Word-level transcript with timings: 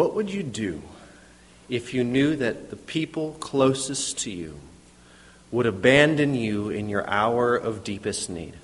What 0.00 0.14
would 0.14 0.32
you 0.32 0.42
do 0.42 0.80
if 1.68 1.92
you 1.92 2.04
knew 2.04 2.34
that 2.36 2.70
the 2.70 2.76
people 2.76 3.36
closest 3.38 4.16
to 4.20 4.30
you 4.30 4.58
would 5.50 5.66
abandon 5.66 6.34
you 6.34 6.70
in 6.70 6.88
your 6.88 7.06
hour 7.06 7.54
of 7.54 7.84
deepest 7.84 8.30
need? 8.30 8.54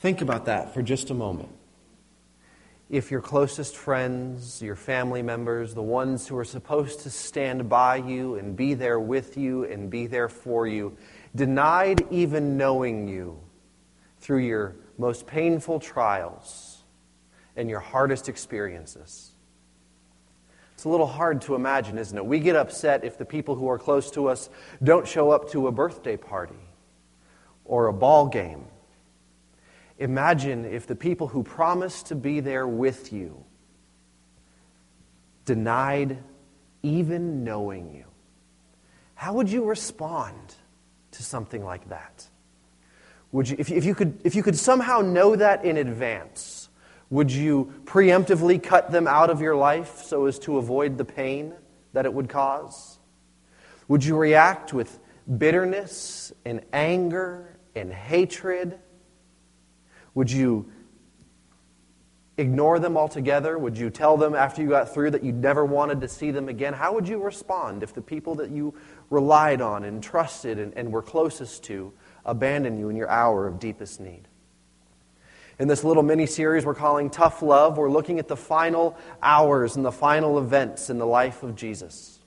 Think 0.00 0.22
about 0.22 0.46
that 0.46 0.72
for 0.72 0.80
just 0.80 1.10
a 1.10 1.14
moment. 1.14 1.50
If 2.88 3.10
your 3.10 3.20
closest 3.20 3.76
friends, 3.76 4.62
your 4.62 4.74
family 4.74 5.20
members, 5.20 5.74
the 5.74 5.82
ones 5.82 6.26
who 6.26 6.38
are 6.38 6.46
supposed 6.46 7.00
to 7.00 7.10
stand 7.10 7.68
by 7.68 7.96
you 7.96 8.36
and 8.36 8.56
be 8.56 8.72
there 8.72 8.98
with 8.98 9.36
you 9.36 9.64
and 9.64 9.90
be 9.90 10.06
there 10.06 10.30
for 10.30 10.66
you, 10.66 10.96
denied 11.36 12.06
even 12.10 12.56
knowing 12.56 13.06
you 13.06 13.38
through 14.20 14.46
your 14.46 14.76
most 14.98 15.26
painful 15.26 15.80
trials 15.80 16.82
and 17.56 17.70
your 17.70 17.80
hardest 17.80 18.28
experiences. 18.28 19.32
It's 20.74 20.84
a 20.84 20.88
little 20.88 21.06
hard 21.06 21.40
to 21.42 21.54
imagine, 21.54 21.98
isn't 21.98 22.16
it? 22.16 22.24
We 22.24 22.38
get 22.38 22.54
upset 22.54 23.04
if 23.04 23.18
the 23.18 23.24
people 23.24 23.54
who 23.54 23.68
are 23.68 23.78
close 23.78 24.10
to 24.12 24.28
us 24.28 24.50
don't 24.82 25.08
show 25.08 25.30
up 25.30 25.50
to 25.50 25.66
a 25.66 25.72
birthday 25.72 26.16
party 26.16 26.54
or 27.64 27.86
a 27.86 27.92
ball 27.92 28.28
game 28.28 28.66
Imagine 29.98 30.64
if 30.64 30.86
the 30.86 30.94
people 30.94 31.26
who 31.26 31.42
promised 31.42 32.06
to 32.06 32.14
be 32.14 32.38
there 32.40 32.66
with 32.66 33.12
you 33.12 33.44
denied 35.44 36.18
even 36.82 37.42
knowing 37.42 37.92
you. 37.92 38.04
How 39.14 39.34
would 39.34 39.50
you 39.50 39.64
respond 39.64 40.54
to 41.12 41.22
something 41.24 41.64
like 41.64 41.88
that? 41.88 42.28
Would 43.32 43.48
you, 43.48 43.56
if, 43.58 43.70
if, 43.70 43.84
you 43.84 43.94
could, 43.94 44.20
if 44.24 44.34
you 44.34 44.42
could 44.42 44.56
somehow 44.56 45.00
know 45.00 45.36
that 45.36 45.64
in 45.64 45.76
advance, 45.76 46.68
would 47.10 47.30
you 47.30 47.72
preemptively 47.84 48.62
cut 48.62 48.90
them 48.90 49.06
out 49.06 49.30
of 49.30 49.40
your 49.40 49.54
life 49.54 50.02
so 50.02 50.26
as 50.26 50.38
to 50.40 50.58
avoid 50.58 50.98
the 50.98 51.04
pain 51.04 51.54
that 51.92 52.06
it 52.06 52.12
would 52.12 52.28
cause? 52.28 52.98
Would 53.88 54.04
you 54.04 54.16
react 54.16 54.72
with 54.72 54.98
bitterness 55.36 56.32
and 56.44 56.62
anger 56.72 57.58
and 57.74 57.92
hatred? 57.92 58.78
Would 60.14 60.30
you 60.30 60.70
ignore 62.38 62.78
them 62.78 62.96
altogether? 62.96 63.58
Would 63.58 63.76
you 63.76 63.90
tell 63.90 64.16
them 64.16 64.34
after 64.34 64.62
you 64.62 64.68
got 64.68 64.94
through 64.94 65.10
that 65.10 65.24
you 65.24 65.32
never 65.32 65.64
wanted 65.64 66.00
to 66.02 66.08
see 66.08 66.30
them 66.30 66.48
again? 66.48 66.72
How 66.72 66.94
would 66.94 67.08
you 67.08 67.22
respond 67.22 67.82
if 67.82 67.92
the 67.92 68.02
people 68.02 68.36
that 68.36 68.50
you 68.50 68.74
relied 69.10 69.60
on 69.60 69.84
and 69.84 70.02
trusted 70.02 70.58
and, 70.58 70.72
and 70.76 70.92
were 70.92 71.02
closest 71.02 71.64
to 71.64 71.92
abandoned 72.24 72.78
you 72.78 72.88
in 72.88 72.96
your 72.96 73.08
hour 73.08 73.46
of 73.46 73.58
deepest 73.58 74.00
need? 74.00 74.28
In 75.58 75.66
this 75.66 75.82
little 75.82 76.02
mini 76.02 76.26
series 76.26 76.64
we're 76.64 76.74
calling 76.74 77.10
Tough 77.10 77.42
Love, 77.42 77.78
we're 77.78 77.90
looking 77.90 78.18
at 78.18 78.28
the 78.28 78.36
final 78.36 78.96
hours 79.22 79.76
and 79.76 79.84
the 79.84 79.92
final 79.92 80.38
events 80.38 80.88
in 80.88 80.98
the 80.98 81.06
life 81.06 81.42
of 81.42 81.56
Jesus. 81.56 82.17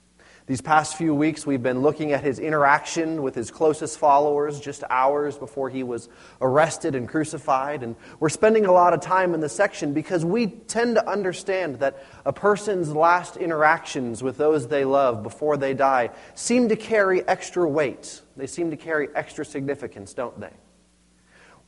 These 0.47 0.61
past 0.61 0.95
few 0.95 1.13
weeks, 1.13 1.45
we've 1.45 1.61
been 1.61 1.81
looking 1.81 2.13
at 2.13 2.23
his 2.23 2.39
interaction 2.39 3.21
with 3.21 3.35
his 3.35 3.51
closest 3.51 3.99
followers 3.99 4.59
just 4.59 4.83
hours 4.89 5.37
before 5.37 5.69
he 5.69 5.83
was 5.83 6.09
arrested 6.41 6.95
and 6.95 7.07
crucified. 7.07 7.83
And 7.83 7.95
we're 8.19 8.29
spending 8.29 8.65
a 8.65 8.71
lot 8.71 8.93
of 8.93 9.01
time 9.01 9.35
in 9.35 9.39
this 9.39 9.53
section 9.53 9.93
because 9.93 10.25
we 10.25 10.47
tend 10.47 10.95
to 10.95 11.07
understand 11.07 11.79
that 11.79 12.03
a 12.25 12.33
person's 12.33 12.93
last 12.93 13.37
interactions 13.37 14.23
with 14.23 14.37
those 14.37 14.67
they 14.67 14.83
love 14.83 15.21
before 15.21 15.57
they 15.57 15.75
die 15.75 16.09
seem 16.33 16.69
to 16.69 16.75
carry 16.75 17.25
extra 17.27 17.67
weight. 17.69 18.21
They 18.35 18.47
seem 18.47 18.71
to 18.71 18.77
carry 18.77 19.09
extra 19.13 19.45
significance, 19.45 20.13
don't 20.13 20.39
they? 20.39 20.53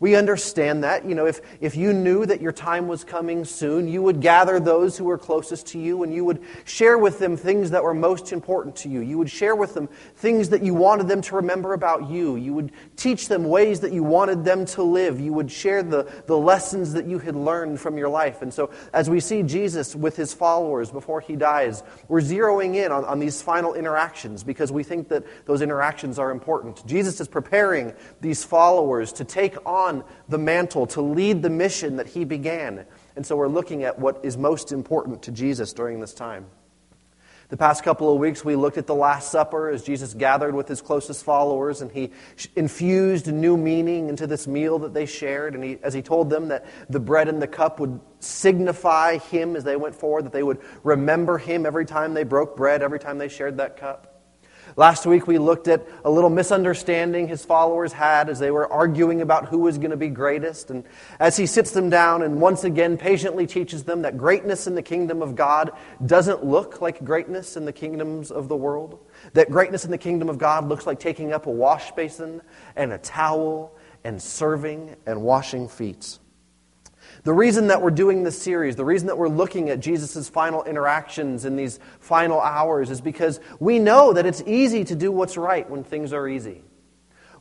We 0.04 0.18
understand 0.18 0.84
that. 0.84 1.06
You 1.06 1.16
know, 1.16 1.28
if, 1.28 1.40
if 1.62 1.78
you 1.78 1.94
knew 1.94 2.26
that 2.26 2.42
your 2.42 2.52
time 2.52 2.90
was 2.90 3.06
coming 3.06 3.46
soon, 3.46 3.88
you 3.88 4.02
would 4.02 4.20
gather 4.20 4.60
those 4.60 4.98
who 4.98 5.06
were 5.06 5.18
closest 5.18 5.67
to 5.67 5.80
you 5.80 6.04
and 6.04 6.14
you 6.14 6.26
would 6.26 6.42
share 6.66 6.98
with 6.98 7.20
them 7.20 7.38
things 7.38 7.72
that 7.72 7.82
were 7.82 7.94
most 7.94 8.33
important 8.33 8.76
to 8.76 8.89
you. 8.89 9.00
You 9.00 9.17
would 9.17 9.30
share 9.30 9.55
with 9.55 9.73
them 9.73 9.88
things 10.17 10.50
that 10.50 10.61
you 10.61 10.73
wanted 10.73 11.08
them 11.08 11.22
to 11.22 11.38
remember 11.38 11.72
about 11.72 12.10
you. 12.10 12.36
You 12.36 12.54
would 12.54 12.73
teach 12.98 13.30
them 13.30 13.45
ways 13.45 13.80
that 13.80 13.94
you 13.94 14.04
wanted 14.04 14.44
them 14.44 14.66
to 14.66 14.83
live. 14.83 15.22
You 15.22 15.32
would 15.32 15.50
share 15.50 15.82
the, 15.82 16.11
the 16.26 16.38
lessons 16.38 16.92
that 16.92 17.06
you 17.06 17.17
had 17.17 17.38
learned 17.38 17.80
from 17.80 17.98
your 17.98 18.10
life. 18.10 18.42
And 18.42 18.54
so, 18.54 18.72
as 18.92 19.10
we 19.10 19.22
see 19.22 19.42
Jesus 19.42 19.95
with 19.95 20.17
his 20.17 20.33
followers 20.33 20.92
before 20.92 21.22
he 21.22 21.38
dies, 21.38 21.82
we're 22.10 22.20
zeroing 22.20 22.76
in 22.76 22.92
on, 22.92 23.06
on 23.06 23.20
these 23.20 23.42
final 23.42 23.73
interactions 23.73 24.44
because 24.44 24.70
we 24.70 24.83
think 24.83 25.08
that 25.08 25.23
those 25.45 25.61
interactions 25.61 26.20
are 26.20 26.32
important. 26.32 26.86
Jesus 26.86 27.22
is 27.22 27.30
preparing 27.30 27.94
these 28.20 28.44
followers 28.44 29.14
to 29.14 29.23
take 29.23 29.56
on 29.66 29.92
on 29.93 30.04
the 30.27 30.37
mantle 30.37 30.87
to 30.87 31.02
lead 31.02 31.42
the 31.42 31.49
mission 31.49 31.98
that 31.98 32.08
he 32.08 32.26
began. 32.26 32.86
And 33.15 33.26
so 33.26 33.36
we're 33.36 33.48
looking 33.48 33.83
at 33.83 33.99
what 33.99 34.20
is 34.23 34.37
most 34.37 34.71
important 34.71 35.23
to 35.23 35.31
Jesus 35.31 35.73
during 35.73 35.99
this 35.99 36.14
time. 36.14 36.45
The 37.49 37.58
past 37.58 37.83
couple 37.83 38.11
of 38.11 38.17
weeks, 38.17 38.43
we 38.43 38.55
looked 38.55 38.80
at 38.80 38.87
the 38.87 38.95
Last 38.95 39.30
Supper 39.30 39.70
as 39.70 39.83
Jesus 39.83 40.15
gathered 40.15 40.55
with 40.55 40.67
his 40.67 40.82
closest 40.82 41.23
followers 41.23 41.82
and 41.82 41.92
he 41.92 42.09
infused 42.55 43.27
new 43.27 43.58
meaning 43.58 44.09
into 44.09 44.26
this 44.26 44.48
meal 44.48 44.80
that 44.80 44.95
they 44.95 45.05
shared. 45.05 45.53
And 45.53 45.64
he, 45.64 45.77
as 45.83 45.93
he 45.93 46.02
told 46.02 46.32
them 46.32 46.48
that 46.48 46.65
the 46.89 46.99
bread 46.99 47.27
and 47.27 47.39
the 47.39 47.48
cup 47.48 47.80
would 47.80 47.99
signify 48.20 49.20
him 49.20 49.55
as 49.55 49.64
they 49.64 49.76
went 49.76 49.93
forward, 49.93 50.26
that 50.26 50.33
they 50.33 50.42
would 50.42 50.61
remember 50.83 51.37
him 51.37 51.67
every 51.67 51.86
time 51.86 52.15
they 52.15 52.23
broke 52.23 52.58
bread, 52.58 52.82
every 52.82 52.99
time 52.99 53.20
they 53.20 53.30
shared 53.30 53.58
that 53.58 53.77
cup. 53.77 54.13
Last 54.76 55.06
week 55.06 55.28
we 55.28 55.38
looked 55.38 55.67
at 55.67 55.86
a 56.04 56.10
little 56.10 56.32
misunderstanding 56.32 57.28
his 57.28 57.45
followers 57.45 57.94
had 57.94 58.28
as 58.28 58.39
they 58.39 58.50
were 58.50 58.72
arguing 58.72 59.22
about 59.22 59.48
who 59.50 59.60
was 59.60 59.78
going 59.78 59.92
to 59.92 59.98
be 59.98 60.10
greatest. 60.10 60.72
And 60.72 60.84
as 61.20 61.38
he 61.38 61.45
sits 61.45 61.72
them 61.72 61.92
down 61.92 62.23
and 62.23 62.42
once 62.42 62.64
again 62.64 62.98
patiently 62.98 63.45
teaches 63.45 63.83
them 63.83 64.02
that 64.02 64.17
greatness 64.17 64.66
in 64.66 64.73
the 64.73 64.82
kingdom 64.82 65.22
of 65.22 65.36
God 65.36 65.72
doesn't 66.06 66.44
look 66.44 66.82
like 66.82 67.04
greatness 67.06 67.56
in 67.56 67.66
the 67.66 67.73
kingdoms 67.73 68.32
of 68.32 68.48
the 68.48 68.56
world. 68.56 68.98
That 69.33 69.52
greatness 69.52 69.86
in 69.86 69.92
the 69.92 69.98
kingdom 69.98 70.28
of 70.28 70.39
God 70.39 70.67
looks 70.67 70.88
like 70.88 71.00
taking 71.00 71.33
up 71.33 71.45
a 71.45 71.52
wash 71.52 71.92
basin 71.92 72.42
and 72.76 72.94
a 72.94 72.98
towel 72.98 73.76
and 74.04 74.22
serving 74.22 74.95
and 75.06 75.22
washing 75.22 75.67
feet. 75.67 76.17
The 77.24 77.34
reason 77.34 77.68
that 77.68 77.82
we're 77.82 77.92
doing 77.92 78.24
this 78.24 78.42
series, 78.42 78.76
the 78.76 78.86
reason 78.86 79.08
that 79.08 79.18
we're 79.18 79.30
looking 79.30 79.70
at 79.70 79.80
Jesus' 79.80 80.28
final 80.28 80.64
interactions 80.64 81.46
in 81.46 81.56
these 81.56 81.80
final 82.00 82.42
hours 82.42 82.90
is 82.90 83.00
because 83.00 83.40
we 83.60 83.80
know 83.80 84.14
that 84.14 84.26
it's 84.26 84.42
easy 84.46 84.84
to 84.86 84.96
do 84.96 85.12
what's 85.12 85.38
right 85.38 85.70
when 85.70 85.84
things 85.84 86.12
are 86.12 86.28
easy. 86.28 86.64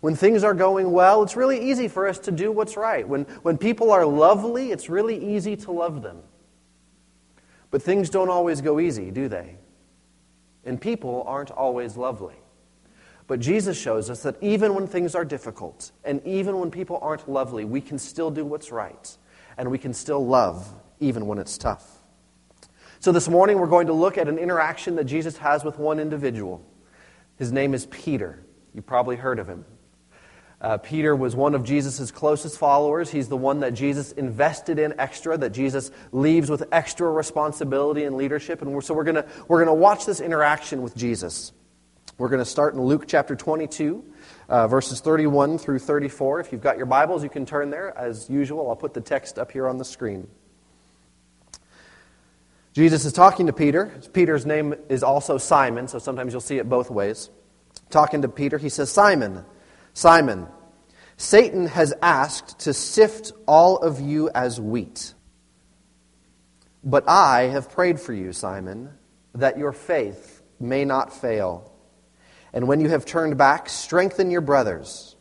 When 0.01 0.15
things 0.15 0.45
are 0.45 0.55
going 0.55 0.91
well, 0.93 1.23
it's 1.23 1.37
really 1.37 1.71
easy 1.71 1.89
for 1.89 2.07
us 2.07 2.19
to 2.21 2.33
do 2.33 2.53
what's 2.53 2.77
right. 2.77 3.07
When, 3.07 3.23
when 3.43 3.57
people 3.57 3.91
are 3.93 4.05
lovely, 4.05 4.73
it's 4.73 4.89
really 4.89 5.35
easy 5.35 5.57
to 5.57 5.73
love 5.73 6.03
them. 6.03 6.19
But 7.71 7.83
things 7.83 8.11
don't 8.11 8.29
always 8.29 8.61
go 8.61 8.79
easy, 8.79 9.11
do 9.11 9.29
they? 9.29 9.57
And 10.65 10.81
people 10.81 11.25
aren't 11.27 11.51
always 11.51 11.97
lovely. 11.97 12.35
But 13.27 13.41
Jesus 13.41 13.81
shows 13.81 14.11
us 14.11 14.23
that 14.25 14.37
even 14.43 14.75
when 14.75 14.87
things 14.87 15.15
are 15.15 15.25
difficult 15.25 15.91
and 16.05 16.21
even 16.27 16.59
when 16.59 16.71
people 16.71 16.99
aren't 17.01 17.29
lovely, 17.29 17.65
we 17.65 17.81
can 17.81 17.99
still 17.99 18.31
do 18.31 18.45
what's 18.45 18.71
right 18.71 19.17
and 19.57 19.71
we 19.71 19.79
can 19.79 19.93
still 19.95 20.25
love 20.25 20.73
even 21.01 21.27
when 21.27 21.39
it's 21.39 21.59
tough. 21.59 22.01
So, 23.01 23.11
this 23.11 23.29
morning 23.29 23.59
we're 23.59 23.67
going 23.67 23.89
to 23.89 23.93
look 23.93 24.17
at 24.17 24.29
an 24.29 24.39
interaction 24.39 24.97
that 24.97 25.05
Jesus 25.05 25.37
has 25.39 25.65
with 25.65 25.79
one 25.79 25.99
individual. 25.99 26.65
His 27.37 27.51
name 27.51 27.75
is 27.75 27.87
Peter. 27.87 28.45
You 28.75 28.83
probably 28.83 29.17
heard 29.17 29.39
of 29.39 29.49
him. 29.49 29.65
Uh, 30.61 30.79
Peter 30.79 31.17
was 31.17 31.35
one 31.35 31.57
of 31.57 31.65
Jesus' 31.65 32.13
closest 32.13 32.57
followers. 32.57 33.11
He's 33.11 33.29
the 33.29 33.37
one 33.37 33.61
that 33.61 33.75
Jesus 33.75 34.13
invested 34.13 34.79
in 34.79 34.95
extra, 35.01 35.37
that 35.37 35.51
Jesus 35.51 35.91
leaves 36.13 36.49
with 36.49 36.63
extra 36.71 37.11
responsibility 37.11 38.05
and 38.05 38.17
leadership. 38.17 38.63
And 38.63 38.73
we're, 38.73 38.81
so 38.81 38.95
we're 38.95 39.03
going 39.03 39.25
we're 39.49 39.65
going 39.65 39.67
to 39.67 39.81
watch 39.81 40.07
this 40.07 40.21
interaction 40.21 40.83
with 40.83 40.95
Jesus. 40.95 41.53
We're 42.17 42.29
going 42.29 42.39
to 42.39 42.45
start 42.45 42.75
in 42.75 42.81
Luke 42.81 43.07
chapter 43.09 43.35
22, 43.35 44.05
uh, 44.53 44.69
verses 44.69 45.01
31 45.01 45.57
through 45.57 45.79
34. 45.79 46.41
If 46.41 46.53
you've 46.53 46.61
got 46.61 46.77
your 46.77 46.85
Bibles, 46.85 47.23
you 47.23 47.31
can 47.31 47.47
turn 47.47 47.71
there. 47.71 47.97
As 47.97 48.29
usual, 48.29 48.69
I'll 48.69 48.77
put 48.77 48.93
the 48.93 49.01
text 49.01 49.39
up 49.39 49.51
here 49.51 49.67
on 49.67 49.79
the 49.79 49.85
screen. 49.85 50.29
Jesus 52.75 53.07
is 53.07 53.15
talking 53.15 53.47
to 53.47 53.55
Peter. 53.55 53.91
Peter's 54.13 54.45
name 54.45 54.75
is 54.91 55.03
also 55.03 55.39
Simon, 55.39 55.89
so 55.89 55.99
sometimes 55.99 56.35
you'll 56.35 56.43
see 56.43 56.59
it 56.59 56.69
both 56.69 56.91
ways. 56.91 57.31
Talking 57.89 58.23
to 58.23 58.29
Peter, 58.29 58.59
he 58.59 58.69
says, 58.69 58.91
Simon, 58.91 59.43
Simon, 59.95 60.47
Satan 61.17 61.67
has 61.69 61.95
asked 62.03 62.59
to 62.61 62.75
sift 62.75 63.33
all 63.47 63.79
of 63.79 64.01
you 64.01 64.29
as 64.35 64.61
wheat. 64.61 65.15
But 66.85 67.09
I 67.09 67.45
have 67.45 67.71
prayed 67.71 67.99
for 67.99 68.13
you, 68.13 68.35
Simon, 68.35 68.91
that 69.35 69.57
your 69.57 69.73
faith 69.73 70.43
may 70.61 70.85
not 70.85 71.11
fail. 71.11 71.72
And 72.53 72.69
when 72.69 72.81
you 72.81 72.89
have 72.91 73.05
turned 73.05 73.39
back, 73.39 73.69
strengthen 73.69 74.31
your 74.31 74.41
brothers. 74.41 75.17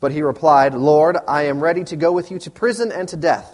But 0.00 0.12
he 0.12 0.22
replied, 0.22 0.74
Lord, 0.74 1.16
I 1.28 1.42
am 1.42 1.60
ready 1.60 1.84
to 1.84 1.96
go 1.96 2.12
with 2.12 2.30
you 2.30 2.38
to 2.40 2.50
prison 2.50 2.92
and 2.92 3.08
to 3.08 3.16
death. 3.16 3.52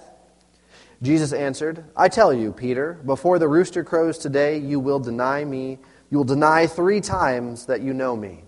Jesus 1.03 1.33
answered, 1.33 1.85
I 1.97 2.09
tell 2.09 2.33
you, 2.33 2.53
Peter, 2.53 2.95
before 3.05 3.39
the 3.39 3.49
rooster 3.49 3.85
crows 3.85 4.19
today, 4.19 4.59
you 4.59 4.79
will 4.79 5.01
deny 5.01 5.45
me. 5.45 5.79
You 6.11 6.19
will 6.19 6.25
deny 6.25 6.67
three 6.67 7.01
times 7.01 7.67
that 7.67 7.81
you 7.81 7.93
know 7.93 8.15
me. 8.15 8.45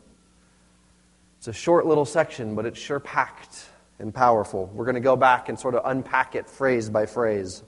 It's 1.38 1.48
a 1.48 1.52
short 1.52 1.84
little 1.86 2.04
section, 2.04 2.54
but 2.54 2.64
it's 2.64 2.78
sure 2.78 3.00
packed 3.00 3.66
and 3.98 4.14
powerful. 4.14 4.70
We're 4.72 4.84
going 4.84 4.94
to 4.94 5.00
go 5.00 5.16
back 5.16 5.48
and 5.48 5.58
sort 5.58 5.74
of 5.74 5.82
unpack 5.84 6.34
it 6.36 6.48
phrase 6.48 6.88
by 6.88 7.06
phrase. 7.06 7.62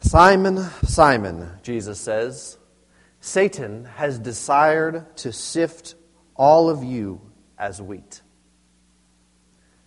Simon, 0.00 0.58
Simon, 0.84 1.50
Jesus 1.62 2.00
says, 2.00 2.58
Satan 3.24 3.84
has 3.84 4.18
desired 4.18 5.16
to 5.18 5.32
sift 5.32 5.94
all 6.34 6.68
of 6.68 6.82
you 6.82 7.20
as 7.56 7.80
wheat. 7.80 8.20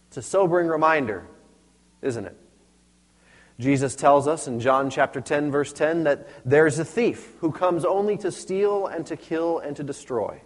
It's 0.08 0.16
a 0.16 0.22
sobering 0.22 0.68
reminder, 0.68 1.28
isn't 2.02 2.26
it? 2.26 2.38
Jesus 3.60 3.94
tells 3.94 4.26
us 4.26 4.48
in 4.48 4.62
John 4.62 4.90
chapter 4.90 5.20
10, 5.20 5.52
verse 5.52 5.74
10, 5.74 6.06
that 6.06 6.30
there's 6.46 6.80
a 6.80 6.86
thief 6.86 7.34
who 7.42 7.52
comes 7.52 7.84
only 7.84 8.16
to 8.20 8.32
steal 8.32 8.88
and 8.88 9.06
to 9.08 9.18
kill 9.18 9.60
and 9.60 9.76
to 9.76 9.84
destroy. 9.84 10.42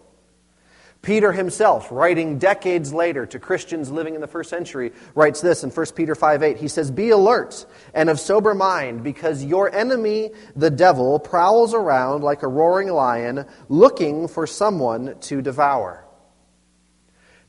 Peter 1.02 1.32
himself, 1.32 1.90
writing 1.92 2.40
decades 2.40 2.94
later 2.94 3.26
to 3.26 3.40
Christians 3.40 3.90
living 3.90 4.16
in 4.16 4.22
the 4.22 4.28
first 4.28 4.50
century, 4.50 4.92
writes 5.16 5.40
this 5.40 5.64
in 5.64 5.70
1 5.70 5.86
Peter 5.96 6.14
5 6.14 6.44
8. 6.44 6.58
He 6.58 6.68
says, 6.68 6.92
Be 6.92 7.12
alert 7.12 7.66
and 7.94 8.10
of 8.10 8.20
sober 8.20 8.54
mind, 8.54 9.04
because 9.04 9.44
your 9.44 9.74
enemy, 9.74 10.32
the 10.58 10.70
devil, 10.70 11.18
prowls 11.18 11.74
around 11.74 12.24
like 12.24 12.44
a 12.44 12.48
roaring 12.48 12.90
lion, 12.90 13.46
looking 13.70 14.28
for 14.28 14.46
someone 14.46 15.18
to 15.22 15.42
devour. 15.42 16.06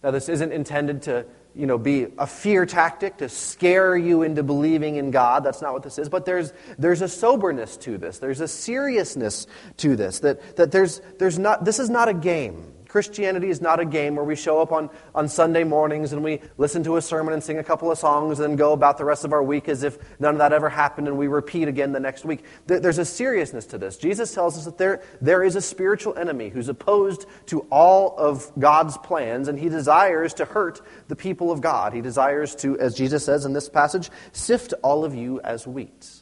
Now, 0.02 0.12
this 0.12 0.28
isn't 0.28 0.52
intended 0.52 1.02
to 1.02 1.26
you 1.54 1.66
know, 1.66 1.78
be 1.78 2.06
a 2.16 2.28
fear 2.28 2.64
tactic 2.64 3.18
to 3.18 3.28
scare 3.28 3.96
you 3.96 4.22
into 4.22 4.44
believing 4.44 4.96
in 4.96 5.10
God. 5.10 5.42
That's 5.42 5.60
not 5.60 5.72
what 5.72 5.82
this 5.82 5.98
is. 5.98 6.08
But 6.08 6.24
there's, 6.24 6.52
there's 6.78 7.02
a 7.02 7.08
soberness 7.08 7.76
to 7.78 7.98
this. 7.98 8.18
There's 8.18 8.40
a 8.40 8.46
seriousness 8.46 9.48
to 9.78 9.96
this. 9.96 10.20
That, 10.20 10.56
that 10.56 10.70
there's, 10.70 11.00
there's 11.18 11.38
not, 11.38 11.64
this 11.64 11.80
is 11.80 11.90
not 11.90 12.08
a 12.08 12.14
game. 12.14 12.72
Christianity 12.90 13.50
is 13.50 13.60
not 13.60 13.78
a 13.78 13.84
game 13.84 14.16
where 14.16 14.24
we 14.24 14.34
show 14.34 14.60
up 14.60 14.72
on, 14.72 14.90
on 15.14 15.28
Sunday 15.28 15.62
mornings 15.62 16.12
and 16.12 16.24
we 16.24 16.40
listen 16.58 16.82
to 16.82 16.96
a 16.96 17.02
sermon 17.02 17.32
and 17.32 17.40
sing 17.40 17.58
a 17.58 17.62
couple 17.62 17.88
of 17.88 17.96
songs 17.96 18.40
and 18.40 18.58
go 18.58 18.72
about 18.72 18.98
the 18.98 19.04
rest 19.04 19.24
of 19.24 19.32
our 19.32 19.44
week 19.44 19.68
as 19.68 19.84
if 19.84 19.96
none 20.18 20.34
of 20.34 20.38
that 20.38 20.52
ever 20.52 20.68
happened 20.68 21.06
and 21.06 21.16
we 21.16 21.28
repeat 21.28 21.68
again 21.68 21.92
the 21.92 22.00
next 22.00 22.24
week. 22.24 22.42
There's 22.66 22.98
a 22.98 23.04
seriousness 23.04 23.66
to 23.66 23.78
this. 23.78 23.96
Jesus 23.96 24.34
tells 24.34 24.58
us 24.58 24.64
that 24.64 24.76
there, 24.76 25.02
there 25.20 25.44
is 25.44 25.54
a 25.54 25.60
spiritual 25.60 26.18
enemy 26.18 26.48
who's 26.48 26.68
opposed 26.68 27.26
to 27.46 27.60
all 27.70 28.16
of 28.18 28.50
God's 28.58 28.98
plans 28.98 29.46
and 29.46 29.56
he 29.56 29.68
desires 29.68 30.34
to 30.34 30.44
hurt 30.44 30.80
the 31.06 31.14
people 31.14 31.52
of 31.52 31.60
God. 31.60 31.92
He 31.92 32.00
desires 32.00 32.56
to, 32.56 32.76
as 32.80 32.96
Jesus 32.96 33.24
says 33.24 33.44
in 33.44 33.52
this 33.52 33.68
passage, 33.68 34.10
sift 34.32 34.74
all 34.82 35.04
of 35.04 35.14
you 35.14 35.40
as 35.42 35.64
wheat 35.64 36.20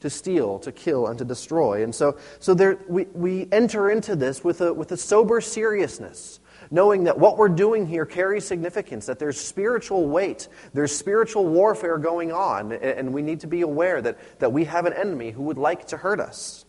to 0.00 0.10
steal, 0.10 0.58
to 0.60 0.72
kill, 0.72 1.06
and 1.06 1.18
to 1.18 1.24
destroy. 1.24 1.82
And 1.82 1.94
so, 1.94 2.18
so 2.38 2.54
there, 2.54 2.78
we, 2.88 3.04
we 3.12 3.48
enter 3.50 3.90
into 3.90 4.14
this 4.14 4.44
with 4.44 4.60
a, 4.60 4.72
with 4.72 4.92
a 4.92 4.96
sober 4.96 5.40
seriousness, 5.40 6.40
knowing 6.70 7.04
that 7.04 7.18
what 7.18 7.38
we're 7.38 7.48
doing 7.48 7.86
here 7.86 8.04
carries 8.04 8.44
significance, 8.44 9.06
that 9.06 9.18
there's 9.18 9.40
spiritual 9.40 10.06
weight, 10.08 10.48
there's 10.74 10.94
spiritual 10.94 11.46
warfare 11.46 11.98
going 11.98 12.32
on, 12.32 12.72
and 12.72 13.12
we 13.12 13.22
need 13.22 13.40
to 13.40 13.46
be 13.46 13.62
aware 13.62 14.02
that, 14.02 14.18
that 14.38 14.52
we 14.52 14.64
have 14.64 14.84
an 14.86 14.92
enemy 14.92 15.30
who 15.30 15.44
would 15.44 15.58
like 15.58 15.86
to 15.88 15.96
hurt 15.96 16.20
us. 16.20 16.64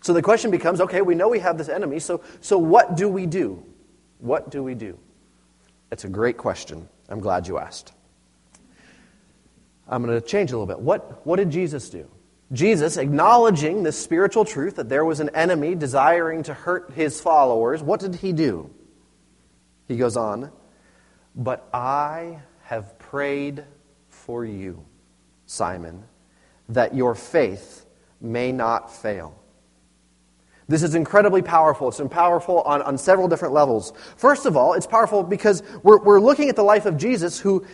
So 0.00 0.12
the 0.12 0.22
question 0.22 0.50
becomes 0.50 0.80
okay, 0.80 1.02
we 1.02 1.16
know 1.16 1.28
we 1.28 1.40
have 1.40 1.58
this 1.58 1.68
enemy, 1.68 1.98
so, 1.98 2.22
so 2.40 2.56
what 2.56 2.96
do 2.96 3.08
we 3.08 3.26
do? 3.26 3.64
What 4.18 4.50
do 4.50 4.62
we 4.62 4.74
do? 4.74 4.98
It's 5.90 6.04
a 6.04 6.08
great 6.08 6.36
question. 6.36 6.88
I'm 7.08 7.20
glad 7.20 7.48
you 7.48 7.58
asked. 7.58 7.92
I'm 9.88 10.04
going 10.04 10.20
to 10.20 10.26
change 10.26 10.52
a 10.52 10.58
little 10.58 10.66
bit. 10.66 10.78
What, 10.78 11.26
what 11.26 11.36
did 11.36 11.50
Jesus 11.50 11.88
do? 11.88 12.08
Jesus, 12.52 12.96
acknowledging 12.96 13.82
this 13.82 13.98
spiritual 13.98 14.44
truth 14.44 14.76
that 14.76 14.88
there 14.88 15.04
was 15.04 15.20
an 15.20 15.30
enemy 15.34 15.74
desiring 15.74 16.42
to 16.44 16.54
hurt 16.54 16.92
his 16.92 17.20
followers, 17.20 17.82
what 17.82 18.00
did 18.00 18.16
he 18.16 18.32
do? 18.32 18.70
He 19.86 19.96
goes 19.96 20.16
on, 20.16 20.50
But 21.34 21.68
I 21.74 22.40
have 22.62 22.98
prayed 22.98 23.64
for 24.08 24.44
you, 24.44 24.84
Simon, 25.46 26.04
that 26.70 26.94
your 26.94 27.14
faith 27.14 27.86
may 28.20 28.50
not 28.52 28.94
fail. 28.94 29.38
This 30.68 30.82
is 30.82 30.94
incredibly 30.94 31.40
powerful. 31.40 31.88
It's 31.88 32.00
powerful 32.10 32.60
on, 32.60 32.82
on 32.82 32.98
several 32.98 33.26
different 33.26 33.54
levels. 33.54 33.94
First 34.16 34.44
of 34.44 34.54
all, 34.54 34.74
it's 34.74 34.86
powerful 34.86 35.22
because 35.22 35.62
we're, 35.82 35.98
we're 35.98 36.20
looking 36.20 36.50
at 36.50 36.56
the 36.56 36.62
life 36.62 36.84
of 36.84 36.98
Jesus, 36.98 37.38
who 37.38 37.64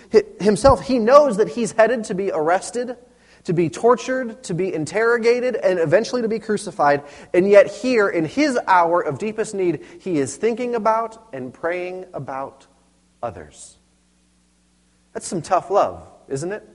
himself, 0.41 0.81
he 0.81 1.01
knows 1.01 1.37
that 1.39 1.49
he's 1.49 1.73
headed 1.73 2.05
to 2.05 2.15
be 2.15 2.31
arrested 2.31 2.97
to 3.45 3.53
be 3.53 3.69
tortured, 3.69 4.43
to 4.45 4.55
be 4.55 4.73
interrogated, 4.73 5.55
and 5.57 5.79
eventually 5.79 6.23
to 6.23 6.29
be 6.29 6.39
crucified. 6.39 7.05
And 7.33 7.49
yet, 7.49 7.67
here, 7.67 8.09
in 8.09 8.25
his 8.25 8.59
hour 8.67 9.01
of 9.01 9.19
deepest 9.19 9.55
need, 9.55 9.85
he 10.01 10.19
is 10.19 10.37
thinking 10.37 10.75
about 10.75 11.29
and 11.33 11.53
praying 11.53 12.07
about 12.15 12.67
others. 13.23 13.79
That's 15.13 15.27
some 15.27 15.43
tough 15.43 15.71
love, 15.71 16.07
isn't 16.29 16.53
it? 16.53 16.69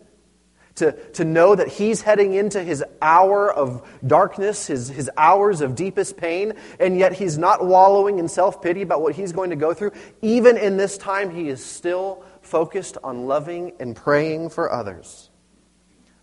To, 0.75 0.93
to 1.11 1.25
know 1.25 1.55
that 1.55 1.67
he's 1.67 2.01
heading 2.03 2.35
into 2.35 2.63
his 2.63 2.83
hour 3.01 3.51
of 3.51 3.85
darkness, 4.05 4.67
his, 4.67 4.87
his 4.87 5.09
hours 5.17 5.59
of 5.59 5.75
deepest 5.75 6.15
pain, 6.15 6.53
and 6.79 6.97
yet 6.97 7.11
he's 7.11 7.37
not 7.37 7.65
wallowing 7.65 8.17
in 8.17 8.29
self 8.29 8.61
pity 8.61 8.81
about 8.81 9.01
what 9.01 9.13
he's 9.13 9.33
going 9.33 9.49
to 9.49 9.57
go 9.57 9.73
through. 9.73 9.91
Even 10.21 10.55
in 10.55 10.77
this 10.77 10.97
time, 10.97 11.31
he 11.31 11.49
is 11.49 11.65
still 11.65 12.23
focused 12.41 12.97
on 13.03 13.25
loving 13.25 13.73
and 13.79 13.93
praying 13.93 14.51
for 14.51 14.71
others. 14.71 15.28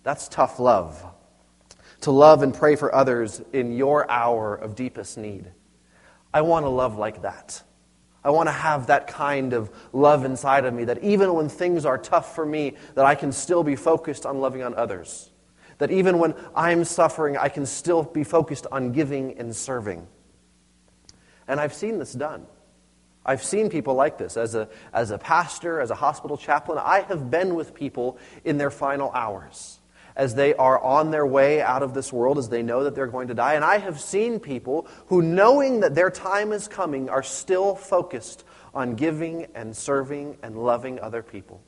That's 0.07 0.29
tough 0.29 0.61
love. 0.61 1.05
To 2.03 2.13
love 2.13 2.45
and 2.45 2.55
pray 2.55 2.77
for 2.77 2.95
others 2.95 3.43
in 3.53 3.73
your 3.73 4.09
hour 4.09 4.55
of 4.55 4.77
deepest 4.77 5.19
need. 5.19 5.51
I 6.33 6.43
want 6.43 6.65
to 6.65 6.69
love 6.69 6.97
like 6.97 7.23
that. 7.23 7.61
I 8.23 8.31
want 8.31 8.47
to 8.47 8.53
have 8.53 8.87
that 8.87 9.09
kind 9.09 9.53
of 9.53 9.69
love 9.93 10.25
inside 10.25 10.65
of 10.65 10.73
me 10.73 10.85
that 10.85 11.03
even 11.03 11.35
when 11.35 11.49
things 11.49 11.85
are 11.85 11.99
tough 11.99 12.37
for 12.37 12.47
me, 12.47 12.75
that 12.95 13.05
I 13.05 13.17
can 13.17 13.33
still 13.33 13.65
be 13.65 13.75
focused 13.75 14.25
on 14.25 14.39
loving 14.39 14.63
on 14.63 14.77
others. 14.77 15.33
That 15.79 15.91
even 15.91 16.21
when 16.21 16.37
I'm 16.55 16.85
suffering, 16.85 17.37
I 17.37 17.49
can 17.49 17.67
still 17.67 18.05
be 18.05 18.23
focused 18.23 18.69
on 18.71 18.93
giving 18.93 19.37
and 19.41 19.57
serving. 19.57 20.07
And 21.49 21.59
I've 21.59 21.75
seen 21.75 21.99
this 21.99 22.13
done. 22.13 22.47
I've 23.25 23.43
seen 23.43 23.71
people 23.71 23.95
like 23.95 24.19
this. 24.19 24.37
As 24.37 24.55
a, 24.55 24.69
as 24.93 25.11
a 25.11 25.19
pastor, 25.19 25.81
as 25.81 25.91
a 25.91 25.97
hospital 25.97 26.37
chaplain, 26.37 26.79
I 26.81 27.01
have 27.01 27.29
been 27.29 27.57
with 27.57 27.75
people 27.75 28.19
in 28.45 28.57
their 28.57 28.71
final 28.71 29.11
hours 29.11 29.81
as 30.17 30.35
they 30.35 30.55
are 30.55 30.83
on 30.83 31.11
their 31.11 31.27
way 31.27 31.61
out 31.61 31.83
of 31.83 31.95
this 31.95 32.13
world, 32.13 32.39
as 32.39 32.49
they 32.49 32.63
know 32.63 32.85
that 32.85 32.95
they're 32.95 33.07
going 33.07 33.29
to 33.29 33.35
die. 33.35 33.55
And 33.55 33.65
I 33.65 33.79
have 33.79 34.01
seen 34.01 34.41
people 34.41 34.89
who, 35.07 35.23
knowing 35.23 35.81
that 35.81 35.95
their 35.95 36.11
time 36.11 36.53
is 36.53 36.67
coming, 36.67 37.09
are 37.09 37.23
still 37.23 37.75
focused 37.75 38.45
on 38.75 38.95
giving 38.95 39.47
and 39.55 39.77
serving 39.77 40.39
and 40.43 40.57
loving 40.57 40.99
other 41.01 41.23
people. 41.23 41.63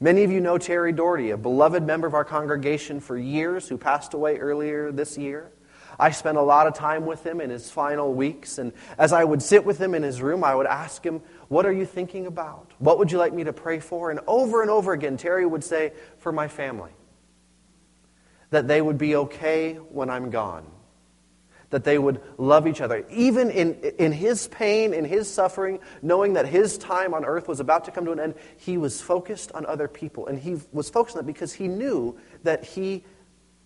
Many 0.00 0.22
of 0.22 0.30
you 0.30 0.40
know 0.40 0.58
Terry 0.58 0.92
Doherty, 0.92 1.30
a 1.30 1.36
beloved 1.36 1.82
member 1.82 2.06
of 2.06 2.14
our 2.14 2.24
congregation 2.24 3.00
for 3.00 3.18
years 3.18 3.68
who 3.68 3.76
passed 3.76 4.14
away 4.14 4.38
earlier 4.38 4.92
this 4.92 5.18
year. 5.18 5.50
I 5.98 6.12
spent 6.12 6.38
a 6.38 6.42
lot 6.42 6.68
of 6.68 6.74
time 6.74 7.06
with 7.06 7.26
him 7.26 7.40
in 7.40 7.50
his 7.50 7.72
final 7.72 8.14
weeks, 8.14 8.58
and 8.58 8.72
as 8.96 9.12
I 9.12 9.24
would 9.24 9.42
sit 9.42 9.64
with 9.64 9.80
him 9.80 9.96
in 9.96 10.04
his 10.04 10.22
room, 10.22 10.44
I 10.44 10.54
would 10.54 10.66
ask 10.66 11.04
him, 11.04 11.20
What 11.48 11.66
are 11.66 11.72
you 11.72 11.84
thinking 11.84 12.26
about? 12.26 12.70
What 12.78 12.98
would 12.98 13.10
you 13.10 13.18
like 13.18 13.34
me 13.34 13.42
to 13.42 13.52
pray 13.52 13.80
for? 13.80 14.12
And 14.12 14.20
over 14.28 14.62
and 14.62 14.70
over 14.70 14.92
again, 14.92 15.16
Terry 15.16 15.44
would 15.44 15.64
say, 15.64 15.92
For 16.18 16.30
my 16.30 16.46
family 16.46 16.92
that 18.50 18.68
they 18.68 18.80
would 18.80 18.98
be 18.98 19.16
okay 19.16 19.74
when 19.74 20.10
I'm 20.10 20.30
gone, 20.30 20.66
that 21.70 21.84
they 21.84 21.98
would 21.98 22.22
love 22.38 22.66
each 22.66 22.80
other. 22.80 23.04
Even 23.10 23.50
in, 23.50 23.74
in 23.98 24.12
his 24.12 24.48
pain, 24.48 24.94
in 24.94 25.04
his 25.04 25.30
suffering, 25.30 25.80
knowing 26.02 26.34
that 26.34 26.46
his 26.46 26.78
time 26.78 27.14
on 27.14 27.24
earth 27.24 27.48
was 27.48 27.60
about 27.60 27.84
to 27.84 27.90
come 27.90 28.04
to 28.06 28.12
an 28.12 28.20
end, 28.20 28.34
he 28.56 28.78
was 28.78 29.00
focused 29.00 29.52
on 29.52 29.66
other 29.66 29.88
people. 29.88 30.26
And 30.26 30.38
he 30.38 30.56
was 30.72 30.88
focused 30.88 31.16
on 31.16 31.24
that 31.24 31.32
because 31.32 31.52
he 31.52 31.68
knew 31.68 32.18
that 32.42 32.64
he 32.64 33.04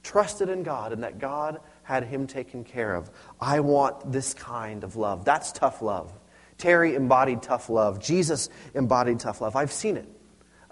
trusted 0.02 0.48
in 0.48 0.64
God 0.64 0.92
and 0.92 1.04
that 1.04 1.18
God 1.18 1.60
had 1.84 2.04
him 2.04 2.26
taken 2.26 2.64
care 2.64 2.94
of. 2.94 3.10
I 3.40 3.60
want 3.60 4.10
this 4.12 4.34
kind 4.34 4.82
of 4.84 4.96
love. 4.96 5.24
That's 5.24 5.52
tough 5.52 5.82
love. 5.82 6.12
Terry 6.58 6.94
embodied 6.94 7.42
tough 7.42 7.68
love. 7.68 8.00
Jesus 8.00 8.48
embodied 8.74 9.20
tough 9.20 9.40
love. 9.40 9.56
I've 9.56 9.72
seen 9.72 9.96
it. 9.96 10.08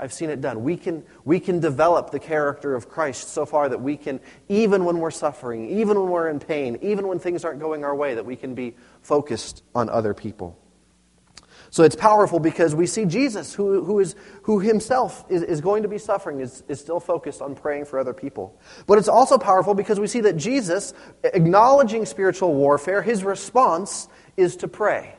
I've 0.00 0.14
seen 0.14 0.30
it 0.30 0.40
done. 0.40 0.62
We 0.62 0.78
can, 0.78 1.04
we 1.26 1.40
can 1.40 1.61
develop 1.61 2.11
the 2.11 2.19
character 2.19 2.75
of 2.75 2.88
Christ 2.88 3.28
so 3.28 3.45
far 3.45 3.69
that 3.69 3.83
we 3.83 3.99
can, 3.99 4.19
even 4.49 4.87
when 4.87 4.99
we're 4.99 5.11
suffering, 5.11 5.69
even 5.69 6.00
when 6.00 6.11
we're 6.11 6.30
in 6.30 6.40
pain, 6.40 6.78
even 6.80 7.07
when 7.07 7.19
things 7.19 7.45
aren't 7.45 7.61
going 7.61 7.85
our 7.85 7.95
way, 7.95 8.14
that 8.14 8.25
we 8.25 8.35
can 8.35 8.54
be 8.54 8.75
focused 9.02 9.62
on 9.75 9.90
other 9.90 10.14
people. 10.14 10.59
So 11.69 11.85
it's 11.85 11.95
powerful 11.95 12.40
because 12.40 12.75
we 12.75 12.87
see 12.87 13.04
Jesus, 13.04 13.54
who, 13.54 13.85
who, 13.85 14.00
is, 14.00 14.16
who 14.42 14.59
himself 14.59 15.25
is, 15.28 15.42
is 15.42 15.61
going 15.61 15.83
to 15.83 15.88
be 15.88 15.99
suffering, 15.99 16.40
is, 16.40 16.64
is 16.66 16.80
still 16.80 16.99
focused 16.99 17.42
on 17.42 17.54
praying 17.54 17.85
for 17.85 17.99
other 17.99 18.14
people. 18.14 18.59
But 18.87 18.99
it's 18.99 19.07
also 19.07 19.37
powerful 19.37 19.75
because 19.75 20.00
we 20.00 20.07
see 20.07 20.21
that 20.23 20.37
Jesus, 20.37 20.95
acknowledging 21.23 22.07
spiritual 22.07 22.54
warfare, 22.54 23.02
his 23.02 23.23
response 23.23 24.09
is 24.37 24.57
to 24.57 24.69
pray. 24.69 25.14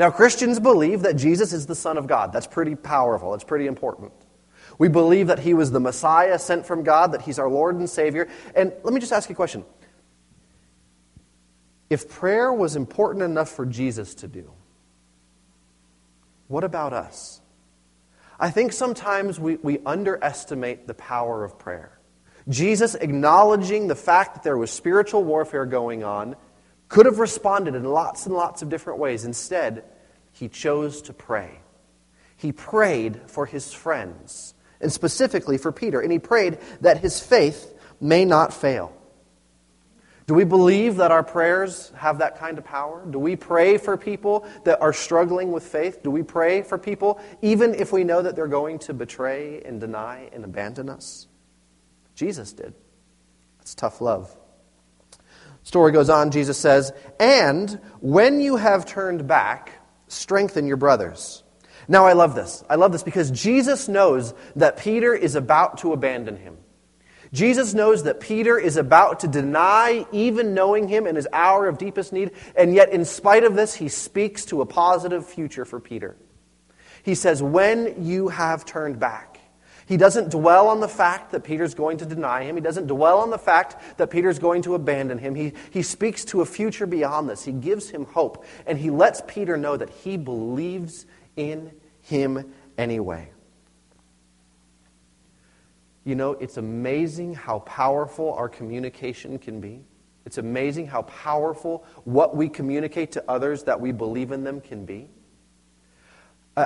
Now, 0.00 0.10
Christians 0.10 0.58
believe 0.58 1.02
that 1.02 1.16
Jesus 1.16 1.52
is 1.52 1.66
the 1.66 1.74
Son 1.74 1.98
of 1.98 2.06
God. 2.06 2.32
That's 2.32 2.46
pretty 2.46 2.74
powerful, 2.74 3.34
it's 3.34 3.44
pretty 3.44 3.66
important. 3.66 4.12
We 4.78 4.88
believe 4.88 5.26
that 5.26 5.40
he 5.40 5.52
was 5.52 5.72
the 5.72 5.78
Messiah 5.78 6.38
sent 6.38 6.64
from 6.64 6.84
God, 6.84 7.12
that 7.12 7.20
he's 7.20 7.38
our 7.38 7.50
Lord 7.50 7.76
and 7.76 7.88
Savior. 7.88 8.26
And 8.54 8.72
let 8.82 8.94
me 8.94 9.00
just 9.00 9.12
ask 9.12 9.28
you 9.28 9.34
a 9.34 9.36
question. 9.36 9.62
If 11.90 12.08
prayer 12.08 12.50
was 12.50 12.76
important 12.76 13.24
enough 13.24 13.50
for 13.50 13.66
Jesus 13.66 14.14
to 14.14 14.26
do, 14.26 14.50
what 16.48 16.64
about 16.64 16.94
us? 16.94 17.42
I 18.38 18.48
think 18.48 18.72
sometimes 18.72 19.38
we, 19.38 19.56
we 19.56 19.80
underestimate 19.84 20.86
the 20.86 20.94
power 20.94 21.44
of 21.44 21.58
prayer. 21.58 21.98
Jesus, 22.48 22.94
acknowledging 22.94 23.88
the 23.88 23.94
fact 23.94 24.36
that 24.36 24.44
there 24.44 24.56
was 24.56 24.70
spiritual 24.70 25.24
warfare 25.24 25.66
going 25.66 26.04
on, 26.04 26.36
could 26.90 27.06
have 27.06 27.20
responded 27.20 27.74
in 27.74 27.84
lots 27.84 28.26
and 28.26 28.34
lots 28.34 28.60
of 28.60 28.68
different 28.68 28.98
ways. 28.98 29.24
Instead, 29.24 29.84
he 30.32 30.48
chose 30.48 31.00
to 31.02 31.14
pray. 31.14 31.60
He 32.36 32.52
prayed 32.52 33.20
for 33.26 33.46
his 33.46 33.72
friends, 33.72 34.54
and 34.80 34.92
specifically 34.92 35.56
for 35.56 35.72
Peter, 35.72 36.00
and 36.00 36.12
he 36.12 36.18
prayed 36.18 36.58
that 36.80 36.98
his 36.98 37.20
faith 37.20 37.72
may 38.00 38.24
not 38.24 38.52
fail. 38.52 38.92
Do 40.26 40.34
we 40.34 40.44
believe 40.44 40.96
that 40.96 41.10
our 41.10 41.22
prayers 41.22 41.92
have 41.96 42.18
that 42.18 42.38
kind 42.38 42.58
of 42.58 42.64
power? 42.64 43.04
Do 43.08 43.18
we 43.18 43.36
pray 43.36 43.78
for 43.78 43.96
people 43.96 44.46
that 44.64 44.80
are 44.80 44.92
struggling 44.92 45.50
with 45.50 45.64
faith? 45.64 46.02
Do 46.02 46.10
we 46.10 46.22
pray 46.22 46.62
for 46.62 46.78
people 46.78 47.20
even 47.42 47.74
if 47.74 47.92
we 47.92 48.04
know 48.04 48.22
that 48.22 48.36
they're 48.36 48.46
going 48.46 48.78
to 48.80 48.94
betray 48.94 49.60
and 49.64 49.80
deny 49.80 50.30
and 50.32 50.44
abandon 50.44 50.88
us? 50.88 51.26
Jesus 52.14 52.52
did. 52.52 52.74
It's 53.60 53.74
tough 53.74 54.00
love. 54.00 54.36
Story 55.62 55.92
goes 55.92 56.10
on, 56.10 56.30
Jesus 56.30 56.58
says, 56.58 56.92
And 57.18 57.80
when 58.00 58.40
you 58.40 58.56
have 58.56 58.86
turned 58.86 59.26
back, 59.26 59.72
strengthen 60.08 60.66
your 60.66 60.76
brothers. 60.76 61.42
Now, 61.86 62.06
I 62.06 62.12
love 62.12 62.34
this. 62.34 62.62
I 62.68 62.76
love 62.76 62.92
this 62.92 63.02
because 63.02 63.30
Jesus 63.30 63.88
knows 63.88 64.32
that 64.56 64.76
Peter 64.76 65.14
is 65.14 65.34
about 65.34 65.78
to 65.78 65.92
abandon 65.92 66.36
him. 66.36 66.56
Jesus 67.32 67.74
knows 67.74 68.04
that 68.04 68.20
Peter 68.20 68.58
is 68.58 68.76
about 68.76 69.20
to 69.20 69.28
deny 69.28 70.04
even 70.10 70.52
knowing 70.54 70.88
him 70.88 71.06
in 71.06 71.14
his 71.14 71.28
hour 71.32 71.68
of 71.68 71.78
deepest 71.78 72.12
need, 72.12 72.32
and 72.56 72.74
yet, 72.74 72.90
in 72.90 73.04
spite 73.04 73.44
of 73.44 73.54
this, 73.54 73.74
he 73.74 73.88
speaks 73.88 74.46
to 74.46 74.62
a 74.62 74.66
positive 74.66 75.26
future 75.26 75.64
for 75.64 75.78
Peter. 75.78 76.16
He 77.04 77.14
says, 77.14 77.42
When 77.42 78.04
you 78.04 78.28
have 78.28 78.64
turned 78.64 78.98
back, 78.98 79.29
he 79.90 79.96
doesn't 79.96 80.30
dwell 80.30 80.68
on 80.68 80.78
the 80.78 80.86
fact 80.86 81.32
that 81.32 81.42
Peter's 81.42 81.74
going 81.74 81.98
to 81.98 82.06
deny 82.06 82.44
him. 82.44 82.54
He 82.54 82.62
doesn't 82.62 82.86
dwell 82.86 83.18
on 83.18 83.30
the 83.30 83.38
fact 83.38 83.98
that 83.98 84.08
Peter's 84.08 84.38
going 84.38 84.62
to 84.62 84.76
abandon 84.76 85.18
him. 85.18 85.34
He, 85.34 85.52
he 85.72 85.82
speaks 85.82 86.24
to 86.26 86.42
a 86.42 86.46
future 86.46 86.86
beyond 86.86 87.28
this. 87.28 87.44
He 87.44 87.50
gives 87.50 87.90
him 87.90 88.04
hope, 88.04 88.44
and 88.66 88.78
he 88.78 88.88
lets 88.88 89.20
Peter 89.26 89.56
know 89.56 89.76
that 89.76 89.90
he 89.90 90.16
believes 90.16 91.06
in 91.34 91.72
him 92.02 92.52
anyway. 92.78 93.30
You 96.04 96.14
know, 96.14 96.34
it's 96.34 96.56
amazing 96.56 97.34
how 97.34 97.58
powerful 97.58 98.32
our 98.34 98.48
communication 98.48 99.40
can 99.40 99.60
be. 99.60 99.82
It's 100.24 100.38
amazing 100.38 100.86
how 100.86 101.02
powerful 101.02 101.84
what 102.04 102.36
we 102.36 102.48
communicate 102.48 103.10
to 103.12 103.24
others 103.28 103.64
that 103.64 103.80
we 103.80 103.90
believe 103.90 104.30
in 104.30 104.44
them 104.44 104.60
can 104.60 104.84
be. 104.84 105.10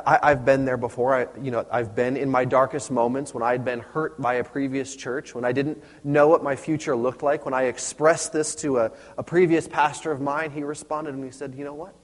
I, 0.07 0.31
have 0.31 0.45
been 0.45 0.65
there 0.65 0.77
before. 0.77 1.15
I, 1.15 1.27
you 1.41 1.51
know, 1.51 1.67
I've 1.71 1.95
been 1.95 2.17
in 2.17 2.31
my 2.31 2.45
darkest 2.45 2.91
moments 2.91 3.35
when 3.35 3.43
I 3.43 3.53
had 3.53 3.65
been 3.65 3.81
hurt 3.81 4.21
by 4.21 4.35
a 4.35 4.45
previous 4.45 4.97
church, 4.97 5.35
when 5.35 5.45
I 5.45 5.53
didn't 5.53 5.83
know 6.03 6.29
what 6.29 6.43
my 6.43 6.57
future 6.57 6.97
looked 6.97 7.23
like. 7.23 7.45
When 7.45 7.55
I 7.55 7.65
expressed 7.65 8.33
this 8.33 8.55
to 8.57 8.79
a, 8.79 8.93
a 9.19 9.23
previous 9.23 9.69
pastor 9.69 10.11
of 10.13 10.21
mine, 10.21 10.51
he 10.51 10.63
responded 10.63 11.15
and 11.15 11.25
he 11.25 11.31
said, 11.31 11.55
You 11.55 11.65
know 11.65 11.75
what? 11.75 11.95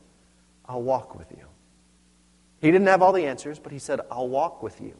I'll 0.66 0.82
walk 0.82 1.18
with 1.18 1.30
you. 1.30 1.47
He 2.61 2.70
didn't 2.70 2.87
have 2.88 3.02
all 3.02 3.12
the 3.12 3.26
answers, 3.26 3.59
but 3.59 3.73
he 3.73 3.78
said, 3.78 4.00
I'll 4.11 4.28
walk 4.28 4.62
with 4.62 4.80
you. 4.80 4.94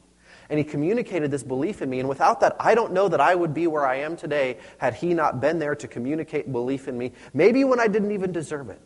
And 0.49 0.59
he 0.59 0.64
communicated 0.64 1.30
this 1.30 1.42
belief 1.42 1.82
in 1.82 1.90
me. 1.90 2.00
And 2.00 2.09
without 2.09 2.40
that, 2.40 2.56
I 2.59 2.75
don't 2.75 2.92
know 2.92 3.09
that 3.09 3.20
I 3.20 3.35
would 3.35 3.54
be 3.54 3.66
where 3.66 3.87
I 3.87 3.97
am 3.97 4.16
today 4.16 4.59
had 4.78 4.94
he 4.94 5.14
not 5.14 5.40
been 5.40 5.59
there 5.59 5.75
to 5.76 5.87
communicate 5.87 6.50
belief 6.50 6.88
in 6.88 6.99
me, 6.99 7.12
maybe 7.32 7.62
when 7.64 7.78
I 7.78 7.87
didn't 7.87 8.12
even 8.12 8.32
deserve 8.32 8.70
it. 8.70 8.80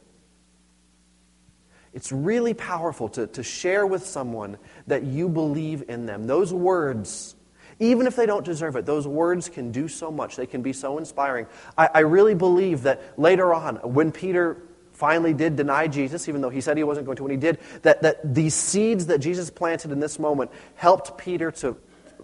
It's 1.95 2.11
really 2.11 2.55
powerful 2.55 3.09
to, 3.11 3.29
to 3.29 3.43
share 3.45 3.87
with 3.87 4.05
someone 4.05 4.59
that 4.89 5.05
you 5.05 5.29
believe 5.29 5.85
in 5.89 6.07
them. 6.07 6.27
Those 6.27 6.53
words, 6.53 7.37
even 7.79 8.09
if 8.09 8.17
they 8.17 8.27
don't 8.27 8.45
deserve 8.45 8.75
it, 8.75 8.85
those 8.85 9.07
words 9.07 9.49
can 9.49 9.71
do 9.71 9.87
so 9.87 10.11
much. 10.11 10.35
They 10.35 10.47
can 10.47 10.61
be 10.61 10.73
so 10.73 10.99
inspiring. 10.99 11.47
I, 11.79 11.89
I 11.95 11.99
really 12.01 12.35
believe 12.35 12.83
that 12.83 13.17
later 13.17 13.55
on, 13.55 13.77
when 13.77 14.11
Peter 14.11 14.57
finally 14.91 15.33
did 15.35 15.55
deny 15.55 15.87
Jesus, 15.87 16.29
even 16.29 16.41
though 16.41 16.51
he 16.51 16.61
said 16.61 16.77
he 16.77 16.83
wasn't 16.83 17.07
going 17.07 17.17
to 17.17 17.23
when 17.23 17.31
he 17.31 17.39
did, 17.39 17.61
that, 17.83 18.03
that 18.03 18.35
these 18.35 18.55
seeds 18.55 19.07
that 19.07 19.19
Jesus 19.19 19.49
planted 19.49 19.93
in 19.93 20.01
this 20.01 20.19
moment 20.19 20.51
helped 20.75 21.17
Peter 21.17 21.53
to, 21.53 21.77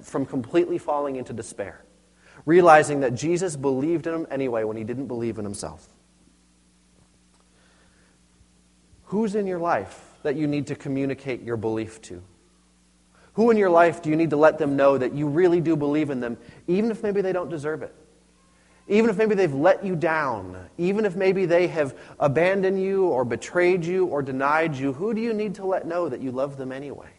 from 0.02 0.26
completely 0.26 0.78
falling 0.78 1.14
into 1.14 1.32
despair, 1.32 1.84
realizing 2.44 3.00
that 3.00 3.14
Jesus 3.14 3.54
believed 3.54 4.08
in 4.08 4.14
him 4.14 4.26
anyway 4.32 4.64
when 4.64 4.76
he 4.76 4.82
didn't 4.82 5.06
believe 5.06 5.38
in 5.38 5.44
himself. 5.44 5.88
Who's 9.10 9.34
in 9.34 9.48
your 9.48 9.58
life 9.58 10.00
that 10.22 10.36
you 10.36 10.46
need 10.46 10.68
to 10.68 10.76
communicate 10.76 11.42
your 11.42 11.56
belief 11.56 12.00
to? 12.02 12.22
Who 13.32 13.50
in 13.50 13.56
your 13.56 13.68
life 13.68 14.02
do 14.02 14.08
you 14.08 14.14
need 14.14 14.30
to 14.30 14.36
let 14.36 14.58
them 14.58 14.76
know 14.76 14.96
that 14.96 15.14
you 15.14 15.26
really 15.26 15.60
do 15.60 15.74
believe 15.74 16.10
in 16.10 16.20
them, 16.20 16.38
even 16.68 16.92
if 16.92 17.02
maybe 17.02 17.20
they 17.20 17.32
don't 17.32 17.48
deserve 17.48 17.82
it? 17.82 17.92
Even 18.86 19.10
if 19.10 19.16
maybe 19.16 19.34
they've 19.34 19.52
let 19.52 19.84
you 19.84 19.96
down, 19.96 20.56
even 20.78 21.04
if 21.04 21.16
maybe 21.16 21.44
they 21.44 21.66
have 21.66 21.98
abandoned 22.20 22.80
you 22.80 23.08
or 23.08 23.24
betrayed 23.24 23.84
you 23.84 24.06
or 24.06 24.22
denied 24.22 24.76
you, 24.76 24.92
who 24.92 25.12
do 25.12 25.20
you 25.20 25.34
need 25.34 25.56
to 25.56 25.66
let 25.66 25.88
know 25.88 26.08
that 26.08 26.20
you 26.20 26.30
love 26.30 26.56
them 26.56 26.70
anyway? 26.70 27.10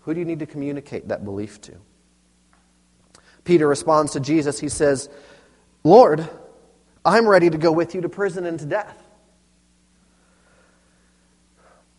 Who 0.00 0.12
do 0.12 0.20
you 0.20 0.26
need 0.26 0.40
to 0.40 0.46
communicate 0.46 1.08
that 1.08 1.24
belief 1.24 1.58
to? 1.62 1.72
Peter 3.44 3.66
responds 3.66 4.12
to 4.12 4.20
Jesus. 4.20 4.60
He 4.60 4.68
says, 4.68 5.08
Lord, 5.84 6.28
I'm 7.02 7.26
ready 7.26 7.48
to 7.48 7.56
go 7.56 7.72
with 7.72 7.94
you 7.94 8.02
to 8.02 8.10
prison 8.10 8.44
and 8.44 8.58
to 8.58 8.66
death. 8.66 9.03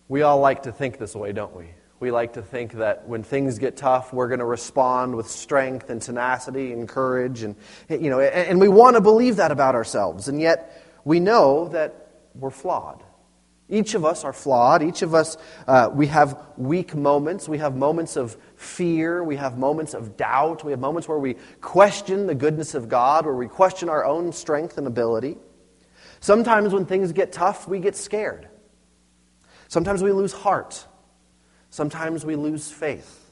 We 0.07 0.21
all 0.21 0.39
like 0.39 0.63
to 0.63 0.71
think 0.71 0.97
this 0.97 1.15
way, 1.15 1.31
don't 1.33 1.55
we? 1.55 1.71
We 2.00 2.12
like 2.12 2.33
to 2.33 2.41
think 2.41 2.74
that 2.74 3.07
when 3.07 3.24
things 3.24 3.57
get 3.57 3.77
tough, 3.77 4.13
we're 4.13 4.27
going 4.27 4.39
to 4.39 4.45
respond 4.45 5.15
with 5.15 5.27
strength 5.27 5.89
and 5.89 6.01
tenacity 6.01 6.74
and 6.74 6.88
courage. 6.88 7.41
And, 7.41 7.55
you 7.89 8.09
know, 8.09 8.19
and 8.19 8.59
we 8.59 8.67
want 8.67 8.95
to 8.95 9.01
believe 9.01 9.38
that 9.38 9.51
about 9.51 9.75
ourselves. 9.75 10.27
And 10.27 10.39
yet, 10.39 11.00
we 11.05 11.19
know 11.19 11.69
that 11.69 12.12
we're 12.35 12.51
flawed. 12.51 13.01
Each 13.67 13.95
of 13.95 14.05
us 14.05 14.24
are 14.24 14.33
flawed. 14.33 14.83
Each 14.83 15.01
of 15.01 15.15
us, 15.15 15.38
uh, 15.67 15.89
we 15.91 16.05
have 16.07 16.39
weak 16.57 16.93
moments. 16.93 17.50
We 17.50 17.57
have 17.57 17.75
moments 17.75 18.15
of 18.15 18.38
fear. 18.57 19.24
We 19.24 19.38
have 19.38 19.57
moments 19.57 19.95
of 19.95 20.17
doubt. 20.17 20.63
We 20.63 20.71
have 20.71 20.79
moments 20.79 21.07
where 21.07 21.17
we 21.17 21.35
question 21.62 22.27
the 22.27 22.35
goodness 22.35 22.75
of 22.75 22.89
God, 22.89 23.25
where 23.25 23.33
we 23.33 23.47
question 23.47 23.89
our 23.89 24.05
own 24.05 24.33
strength 24.33 24.77
and 24.77 24.85
ability. 24.85 25.38
Sometimes 26.19 26.74
when 26.74 26.85
things 26.85 27.12
get 27.12 27.31
tough, 27.31 27.67
we 27.67 27.79
get 27.79 27.95
scared. 27.95 28.50
Sometimes 29.67 30.03
we 30.03 30.12
lose 30.12 30.34
heart. 30.34 30.86
Sometimes 31.69 32.25
we 32.25 32.36
lose 32.36 32.72
faith. 32.72 33.25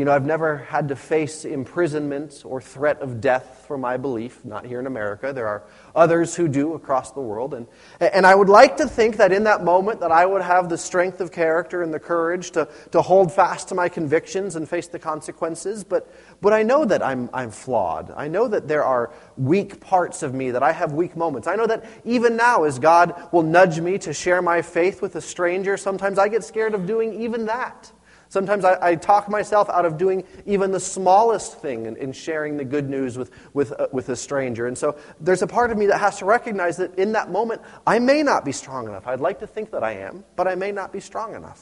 You 0.00 0.06
know, 0.06 0.12
I've 0.12 0.24
never 0.24 0.56
had 0.56 0.88
to 0.88 0.96
face 0.96 1.44
imprisonment 1.44 2.40
or 2.46 2.62
threat 2.62 3.02
of 3.02 3.20
death 3.20 3.66
for 3.68 3.76
my 3.76 3.98
belief, 3.98 4.42
not 4.46 4.64
here 4.64 4.80
in 4.80 4.86
America. 4.86 5.30
There 5.30 5.46
are 5.46 5.64
others 5.94 6.34
who 6.34 6.48
do 6.48 6.72
across 6.72 7.12
the 7.12 7.20
world. 7.20 7.52
And, 7.52 7.66
and 8.00 8.26
I 8.26 8.34
would 8.34 8.48
like 8.48 8.78
to 8.78 8.88
think 8.88 9.18
that 9.18 9.30
in 9.30 9.44
that 9.44 9.62
moment 9.62 10.00
that 10.00 10.10
I 10.10 10.24
would 10.24 10.40
have 10.40 10.70
the 10.70 10.78
strength 10.78 11.20
of 11.20 11.30
character 11.32 11.82
and 11.82 11.92
the 11.92 12.00
courage 12.00 12.52
to, 12.52 12.66
to 12.92 13.02
hold 13.02 13.30
fast 13.30 13.68
to 13.68 13.74
my 13.74 13.90
convictions 13.90 14.56
and 14.56 14.66
face 14.66 14.88
the 14.88 14.98
consequences. 14.98 15.84
But, 15.84 16.10
but 16.40 16.54
I 16.54 16.62
know 16.62 16.86
that 16.86 17.02
I'm, 17.02 17.28
I'm 17.34 17.50
flawed. 17.50 18.10
I 18.16 18.26
know 18.26 18.48
that 18.48 18.68
there 18.68 18.84
are 18.84 19.12
weak 19.36 19.80
parts 19.80 20.22
of 20.22 20.32
me, 20.32 20.52
that 20.52 20.62
I 20.62 20.72
have 20.72 20.94
weak 20.94 21.14
moments. 21.14 21.46
I 21.46 21.56
know 21.56 21.66
that 21.66 21.84
even 22.06 22.38
now, 22.38 22.64
as 22.64 22.78
God 22.78 23.28
will 23.32 23.42
nudge 23.42 23.78
me 23.78 23.98
to 23.98 24.14
share 24.14 24.40
my 24.40 24.62
faith 24.62 25.02
with 25.02 25.14
a 25.16 25.20
stranger, 25.20 25.76
sometimes 25.76 26.18
I 26.18 26.28
get 26.28 26.42
scared 26.42 26.72
of 26.72 26.86
doing 26.86 27.20
even 27.20 27.44
that. 27.44 27.92
Sometimes 28.30 28.64
I, 28.64 28.78
I, 28.80 28.94
talk 28.94 29.28
myself 29.28 29.68
out 29.68 29.84
of 29.84 29.98
doing 29.98 30.22
even 30.46 30.70
the 30.70 30.78
smallest 30.78 31.60
thing 31.60 31.86
in, 31.86 31.96
in 31.96 32.12
sharing 32.12 32.56
the 32.56 32.64
good 32.64 32.88
news 32.88 33.18
with, 33.18 33.32
with, 33.54 33.72
uh, 33.72 33.88
with 33.90 34.08
a 34.08 34.14
stranger. 34.14 34.68
And 34.68 34.78
so 34.78 34.96
there's 35.18 35.42
a 35.42 35.48
part 35.48 35.72
of 35.72 35.76
me 35.76 35.86
that 35.86 35.98
has 35.98 36.18
to 36.18 36.24
recognize 36.24 36.76
that 36.76 36.96
in 36.96 37.10
that 37.12 37.32
moment, 37.32 37.60
I 37.84 37.98
may 37.98 38.22
not 38.22 38.44
be 38.44 38.52
strong 38.52 38.86
enough. 38.86 39.08
I'd 39.08 39.18
like 39.18 39.40
to 39.40 39.48
think 39.48 39.72
that 39.72 39.82
I 39.82 39.94
am, 39.94 40.22
but 40.36 40.46
I 40.46 40.54
may 40.54 40.70
not 40.70 40.92
be 40.92 41.00
strong 41.00 41.34
enough. 41.34 41.60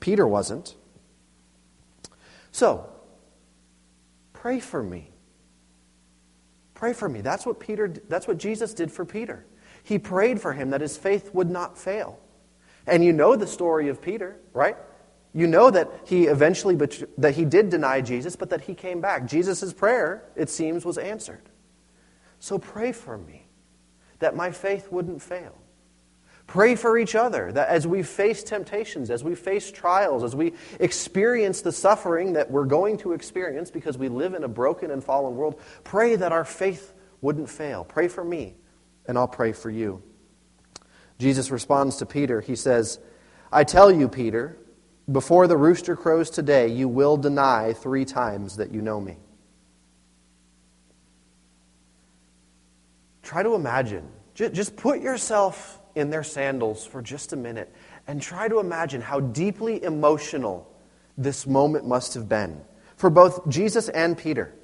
Peter 0.00 0.26
wasn't. 0.26 0.74
So, 2.50 2.90
pray 4.32 4.58
for 4.58 4.82
me. 4.82 5.12
Pray 6.74 6.94
for 6.94 7.08
me. 7.08 7.20
That's 7.20 7.46
what 7.46 7.60
Peter 7.60 7.86
that's 8.08 8.26
what 8.26 8.38
Jesus 8.38 8.74
did 8.74 8.90
for 8.90 9.04
Peter. 9.04 9.46
He 9.84 10.00
prayed 10.00 10.40
for 10.40 10.52
him 10.52 10.70
that 10.70 10.80
his 10.80 10.96
faith 10.96 11.32
would 11.32 11.48
not 11.48 11.78
fail. 11.78 12.18
And 12.88 13.04
you 13.04 13.12
know 13.12 13.36
the 13.36 13.46
story 13.46 13.88
of 13.88 14.02
Peter, 14.02 14.36
right? 14.52 14.76
You 15.36 15.46
know 15.46 15.70
that 15.70 15.90
he 16.06 16.28
eventually, 16.28 16.76
that 17.18 17.34
he 17.34 17.44
did 17.44 17.68
deny 17.68 18.00
Jesus, 18.00 18.36
but 18.36 18.48
that 18.48 18.62
he 18.62 18.74
came 18.74 19.02
back. 19.02 19.26
Jesus' 19.26 19.70
prayer, 19.74 20.24
it 20.34 20.48
seems, 20.48 20.82
was 20.82 20.96
answered. 20.96 21.42
So 22.40 22.58
pray 22.58 22.92
for 22.92 23.18
me 23.18 23.46
that 24.18 24.34
my 24.34 24.50
faith 24.50 24.90
wouldn't 24.90 25.20
fail. 25.20 25.54
Pray 26.46 26.74
for 26.74 26.96
each 26.96 27.14
other 27.14 27.52
that 27.52 27.68
as 27.68 27.86
we 27.86 28.02
face 28.02 28.42
temptations, 28.42 29.10
as 29.10 29.22
we 29.22 29.34
face 29.34 29.70
trials, 29.70 30.24
as 30.24 30.34
we 30.34 30.54
experience 30.80 31.60
the 31.60 31.72
suffering 31.72 32.32
that 32.32 32.50
we're 32.50 32.64
going 32.64 32.96
to 32.98 33.12
experience 33.12 33.70
because 33.70 33.98
we 33.98 34.08
live 34.08 34.32
in 34.32 34.42
a 34.42 34.48
broken 34.48 34.90
and 34.90 35.04
fallen 35.04 35.36
world, 35.36 35.60
pray 35.84 36.16
that 36.16 36.32
our 36.32 36.46
faith 36.46 36.94
wouldn't 37.20 37.50
fail. 37.50 37.84
Pray 37.84 38.08
for 38.08 38.24
me, 38.24 38.54
and 39.06 39.18
I'll 39.18 39.28
pray 39.28 39.52
for 39.52 39.68
you. 39.68 40.02
Jesus 41.18 41.50
responds 41.50 41.96
to 41.96 42.06
Peter. 42.06 42.40
He 42.40 42.56
says, 42.56 43.00
I 43.52 43.64
tell 43.64 43.90
you, 43.90 44.08
Peter, 44.08 44.56
Before 45.10 45.46
the 45.46 45.56
rooster 45.56 45.94
crows 45.94 46.30
today, 46.30 46.68
you 46.68 46.88
will 46.88 47.16
deny 47.16 47.72
three 47.72 48.04
times 48.04 48.56
that 48.56 48.72
you 48.72 48.82
know 48.82 49.00
me. 49.00 49.16
Try 53.22 53.42
to 53.42 53.54
imagine. 53.54 54.08
Just 54.34 54.76
put 54.76 55.00
yourself 55.00 55.80
in 55.94 56.10
their 56.10 56.22
sandals 56.22 56.86
for 56.86 57.00
just 57.02 57.32
a 57.32 57.36
minute 57.36 57.72
and 58.06 58.20
try 58.20 58.48
to 58.48 58.58
imagine 58.58 59.00
how 59.00 59.20
deeply 59.20 59.82
emotional 59.82 60.70
this 61.16 61.46
moment 61.46 61.86
must 61.86 62.14
have 62.14 62.28
been 62.28 62.60
for 62.96 63.10
both 63.10 63.48
Jesus 63.48 63.88
and 63.88 64.16
Peter. 64.16 64.54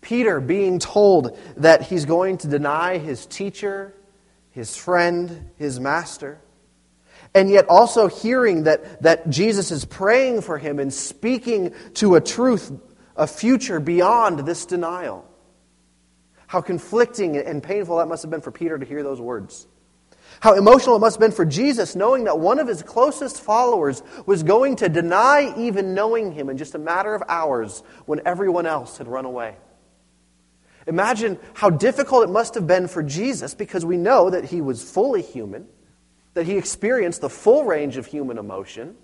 Peter 0.00 0.40
being 0.40 0.78
told 0.78 1.38
that 1.56 1.82
he's 1.82 2.04
going 2.04 2.38
to 2.38 2.48
deny 2.48 2.98
his 2.98 3.26
teacher, 3.26 3.94
his 4.50 4.76
friend, 4.76 5.50
his 5.56 5.80
master, 5.80 6.40
and 7.34 7.50
yet 7.50 7.66
also 7.68 8.08
hearing 8.08 8.64
that, 8.64 9.02
that 9.02 9.28
Jesus 9.30 9.70
is 9.70 9.84
praying 9.84 10.42
for 10.42 10.58
him 10.58 10.78
and 10.78 10.92
speaking 10.92 11.74
to 11.94 12.14
a 12.14 12.20
truth, 12.20 12.72
a 13.16 13.26
future 13.26 13.80
beyond 13.80 14.40
this 14.40 14.66
denial. 14.66 15.28
How 16.46 16.60
conflicting 16.60 17.36
and 17.36 17.62
painful 17.62 17.98
that 17.98 18.08
must 18.08 18.22
have 18.22 18.30
been 18.30 18.40
for 18.40 18.52
Peter 18.52 18.78
to 18.78 18.86
hear 18.86 19.02
those 19.02 19.20
words. 19.20 19.66
How 20.40 20.54
emotional 20.54 20.96
it 20.96 21.00
must 21.00 21.16
have 21.16 21.20
been 21.20 21.32
for 21.32 21.44
Jesus 21.44 21.96
knowing 21.96 22.24
that 22.24 22.38
one 22.38 22.58
of 22.58 22.68
his 22.68 22.82
closest 22.82 23.40
followers 23.40 24.02
was 24.26 24.42
going 24.42 24.76
to 24.76 24.88
deny 24.88 25.54
even 25.56 25.94
knowing 25.94 26.32
him 26.32 26.50
in 26.50 26.56
just 26.56 26.74
a 26.74 26.78
matter 26.78 27.14
of 27.14 27.22
hours 27.28 27.82
when 28.04 28.20
everyone 28.26 28.66
else 28.66 28.98
had 28.98 29.08
run 29.08 29.24
away. 29.24 29.56
Imagine 30.86 31.38
how 31.54 31.70
difficult 31.70 32.24
it 32.24 32.30
must 32.30 32.54
have 32.54 32.66
been 32.66 32.86
for 32.86 33.02
Jesus 33.02 33.54
because 33.54 33.84
we 33.84 33.96
know 33.96 34.30
that 34.30 34.44
he 34.44 34.60
was 34.60 34.88
fully 34.88 35.22
human, 35.22 35.66
that 36.36 36.46
he 36.46 36.56
experienced 36.56 37.20
the 37.20 37.28
full 37.28 37.64
range 37.64 37.96
of 37.96 38.06
human 38.06 38.38
emotion, 38.38 38.96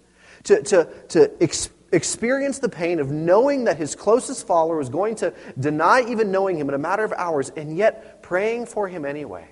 to, 0.44 0.62
to, 0.62 0.88
to 1.08 1.30
ex- 1.42 1.70
experience 1.92 2.58
the 2.60 2.68
pain 2.68 3.00
of 3.00 3.10
knowing 3.10 3.64
that 3.64 3.76
his 3.76 3.94
closest 3.94 4.46
follower 4.46 4.76
was 4.76 4.88
going 4.88 5.16
to 5.16 5.34
deny 5.58 6.02
even 6.08 6.30
knowing 6.30 6.56
him 6.56 6.68
in 6.68 6.74
a 6.74 6.78
matter 6.78 7.04
of 7.04 7.12
hours, 7.12 7.50
and 7.50 7.76
yet 7.76 8.22
praying 8.22 8.66
for 8.66 8.86
him 8.86 9.04
anyway 9.04 9.48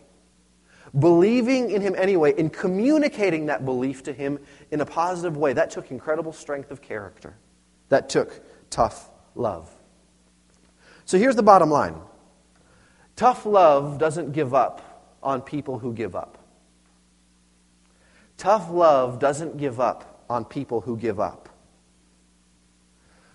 believing 0.98 1.70
in 1.70 1.80
him 1.80 1.94
anyway, 1.96 2.34
and 2.36 2.52
communicating 2.52 3.46
that 3.46 3.64
belief 3.64 4.02
to 4.04 4.12
him 4.12 4.38
in 4.70 4.80
a 4.80 4.86
positive 4.86 5.36
way. 5.36 5.52
That 5.52 5.70
took 5.70 5.90
incredible 5.90 6.32
strength 6.32 6.70
of 6.70 6.82
character. 6.82 7.36
That 7.90 8.08
took 8.08 8.40
tough 8.70 9.08
love. 9.34 9.70
So 11.04 11.18
here's 11.18 11.36
the 11.36 11.42
bottom 11.42 11.70
line 11.70 11.94
tough 13.16 13.46
love 13.46 13.98
doesn't 13.98 14.32
give 14.32 14.54
up 14.54 15.16
on 15.22 15.42
people 15.42 15.78
who 15.78 15.92
give 15.92 16.16
up. 16.16 16.39
Tough 18.40 18.70
love 18.70 19.18
doesn't 19.18 19.58
give 19.58 19.80
up 19.80 20.24
on 20.30 20.46
people 20.46 20.80
who 20.80 20.96
give 20.96 21.20
up. 21.20 21.50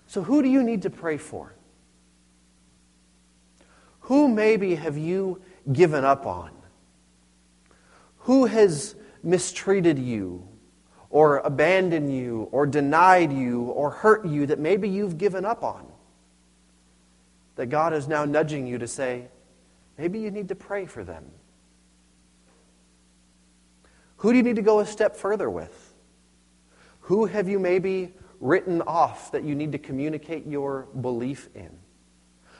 So, 0.08 0.20
who 0.20 0.42
do 0.42 0.48
you 0.48 0.64
need 0.64 0.82
to 0.82 0.90
pray 0.90 1.16
for? 1.16 1.54
Who 4.00 4.26
maybe 4.26 4.74
have 4.74 4.98
you 4.98 5.40
given 5.72 6.04
up 6.04 6.26
on? 6.26 6.50
Who 8.18 8.46
has 8.46 8.96
mistreated 9.22 9.96
you, 9.96 10.48
or 11.10 11.38
abandoned 11.38 12.12
you, 12.12 12.48
or 12.50 12.66
denied 12.66 13.32
you, 13.32 13.62
or 13.62 13.90
hurt 13.90 14.26
you 14.26 14.44
that 14.46 14.58
maybe 14.58 14.88
you've 14.88 15.18
given 15.18 15.44
up 15.44 15.62
on? 15.62 15.86
That 17.54 17.66
God 17.66 17.92
is 17.94 18.08
now 18.08 18.24
nudging 18.24 18.66
you 18.66 18.76
to 18.78 18.88
say, 18.88 19.28
maybe 19.96 20.18
you 20.18 20.32
need 20.32 20.48
to 20.48 20.56
pray 20.56 20.84
for 20.84 21.04
them. 21.04 21.30
Who 24.18 24.32
do 24.32 24.36
you 24.36 24.42
need 24.42 24.56
to 24.56 24.62
go 24.62 24.80
a 24.80 24.86
step 24.86 25.16
further 25.16 25.50
with? 25.50 25.94
Who 27.00 27.26
have 27.26 27.48
you 27.48 27.58
maybe 27.58 28.14
written 28.40 28.82
off 28.82 29.32
that 29.32 29.44
you 29.44 29.54
need 29.54 29.72
to 29.72 29.78
communicate 29.78 30.46
your 30.46 30.88
belief 31.00 31.48
in? 31.54 31.70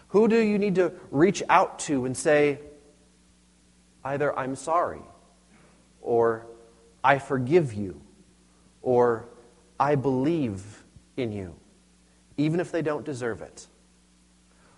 Who 0.08 0.28
do 0.28 0.38
you 0.38 0.58
need 0.58 0.76
to 0.76 0.92
reach 1.10 1.42
out 1.48 1.80
to 1.80 2.04
and 2.04 2.16
say, 2.16 2.60
either 4.04 4.36
I'm 4.38 4.54
sorry, 4.54 5.02
or 6.00 6.46
I 7.02 7.18
forgive 7.18 7.72
you, 7.72 8.00
or 8.82 9.28
I 9.80 9.96
believe 9.96 10.84
in 11.16 11.32
you, 11.32 11.56
even 12.36 12.60
if 12.60 12.70
they 12.70 12.82
don't 12.82 13.04
deserve 13.04 13.42
it? 13.42 13.66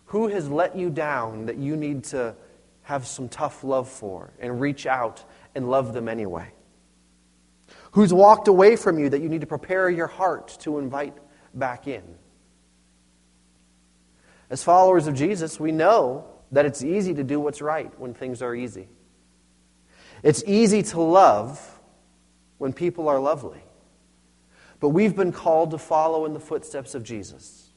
Who 0.07 0.29
has 0.29 0.49
let 0.49 0.77
you 0.77 0.89
down 0.89 1.47
that 1.47 1.59
you 1.59 1.77
need 1.77 2.05
to 2.05 2.35
have 2.83 3.07
some 3.07 3.29
tough 3.29 3.63
love 3.63 3.89
for 3.89 4.33
and 4.41 4.59
reach 4.61 4.87
out 4.87 5.23
and 5.55 5.71
love 5.71 5.93
them 5.93 6.09
anyway? 6.09 6.51
Who's 7.99 8.15
walked 8.15 8.47
away 8.47 8.77
from 8.77 9.01
you 9.01 9.09
that 9.09 9.23
you 9.23 9.29
need 9.29 9.41
to 9.41 9.49
prepare 9.49 9.91
your 9.91 10.07
heart 10.07 10.57
to 10.61 10.79
invite 10.79 11.17
back 11.53 11.89
in? 11.89 12.05
As 14.49 14.63
followers 14.63 15.09
of 15.09 15.17
Jesus, 15.17 15.59
we 15.59 15.73
know 15.73 16.25
that 16.53 16.65
it's 16.65 16.85
easy 16.85 17.13
to 17.15 17.25
do 17.25 17.41
what's 17.41 17.61
right 17.61 17.93
when 17.99 18.15
things 18.15 18.41
are 18.41 18.55
easy. 18.55 18.87
It's 20.23 20.45
easy 20.47 20.85
to 20.85 21.01
love 21.01 21.81
when 22.59 22.73
people 22.73 23.09
are 23.09 23.19
lovely. 23.19 23.65
But 24.79 24.91
we've 24.91 25.17
been 25.17 25.33
called 25.33 25.73
to 25.73 25.79
follow 25.79 26.25
in 26.25 26.35
the 26.35 26.39
footsteps 26.39 26.95
of 26.95 27.03
Jesus. 27.03 27.73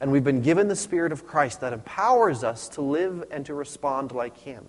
And 0.00 0.10
we've 0.10 0.24
been 0.24 0.40
given 0.40 0.68
the 0.68 0.76
Spirit 0.76 1.12
of 1.12 1.26
Christ 1.26 1.60
that 1.60 1.74
empowers 1.74 2.42
us 2.42 2.70
to 2.70 2.80
live 2.80 3.24
and 3.30 3.44
to 3.44 3.52
respond 3.52 4.12
like 4.12 4.38
Him. 4.38 4.66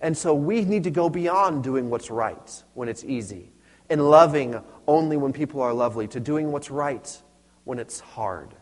And 0.00 0.18
so 0.18 0.34
we 0.34 0.64
need 0.64 0.82
to 0.82 0.90
go 0.90 1.08
beyond 1.08 1.62
doing 1.62 1.88
what's 1.88 2.10
right 2.10 2.64
when 2.74 2.88
it's 2.88 3.04
easy 3.04 3.52
and 3.88 4.10
loving 4.10 4.60
only 4.86 5.16
when 5.16 5.32
people 5.32 5.60
are 5.62 5.72
lovely 5.72 6.08
to 6.08 6.20
doing 6.20 6.52
what's 6.52 6.70
right 6.70 7.22
when 7.64 7.78
it's 7.78 8.00
hard 8.00 8.54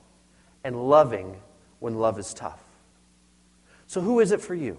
and 0.63 0.89
loving 0.89 1.41
when 1.79 1.95
love 1.97 2.19
is 2.19 2.33
tough. 2.35 2.63
So, 3.87 4.01
who 4.01 4.21
is 4.21 4.33
it 4.33 4.41
for 4.41 4.55
you? 4.55 4.79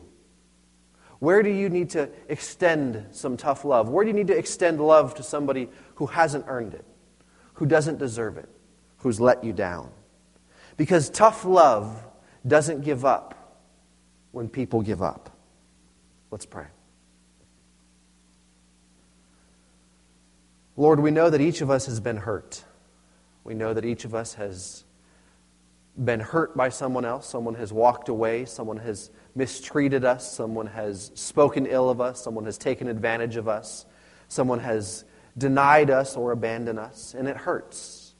Where 1.19 1.41
do 1.43 1.49
you 1.49 1.69
need 1.69 1.91
to 1.91 2.09
extend 2.27 3.05
some 3.11 3.37
tough 3.37 3.63
love? 3.63 3.89
Where 3.89 4.03
do 4.03 4.09
you 4.09 4.15
need 4.15 4.27
to 4.27 4.37
extend 4.37 4.81
love 4.81 5.15
to 5.15 5.23
somebody 5.23 5.69
who 5.95 6.07
hasn't 6.07 6.45
earned 6.47 6.73
it, 6.73 6.85
who 7.53 7.65
doesn't 7.65 7.99
deserve 7.99 8.37
it, 8.37 8.49
who's 8.97 9.19
let 9.19 9.43
you 9.43 9.53
down? 9.53 9.91
Because 10.77 11.09
tough 11.09 11.45
love 11.45 12.05
doesn't 12.45 12.81
give 12.81 13.05
up 13.05 13.61
when 14.31 14.49
people 14.49 14.81
give 14.81 15.01
up. 15.01 15.29
Let's 16.31 16.45
pray. 16.45 16.65
Lord, 20.77 20.99
we 20.99 21.11
know 21.11 21.29
that 21.29 21.41
each 21.41 21.61
of 21.61 21.69
us 21.69 21.85
has 21.85 21.99
been 21.99 22.17
hurt. 22.17 22.63
We 23.43 23.53
know 23.53 23.73
that 23.73 23.85
each 23.85 24.05
of 24.05 24.13
us 24.13 24.33
has 24.33 24.83
been 26.03 26.19
hurt 26.19 26.57
by 26.57 26.69
someone 26.69 27.05
else. 27.05 27.27
Someone 27.27 27.55
has 27.55 27.71
walked 27.71 28.09
away. 28.09 28.45
Someone 28.45 28.77
has 28.77 29.11
mistreated 29.35 30.05
us, 30.05 30.31
someone 30.31 30.67
has 30.67 31.11
spoken 31.13 31.65
ill 31.65 31.89
of 31.89 31.99
us, 31.99 32.23
someone 32.23 32.45
has 32.45 32.57
taken 32.57 32.87
advantage 32.87 33.35
of 33.35 33.47
us, 33.47 33.85
someone 34.29 34.59
has 34.59 35.03
denied 35.37 35.89
us 35.89 36.15
or 36.15 36.31
abandoned 36.31 36.79
us, 36.79 37.13
and 37.13 37.27
it 37.27 37.35
hurts. 37.35 38.15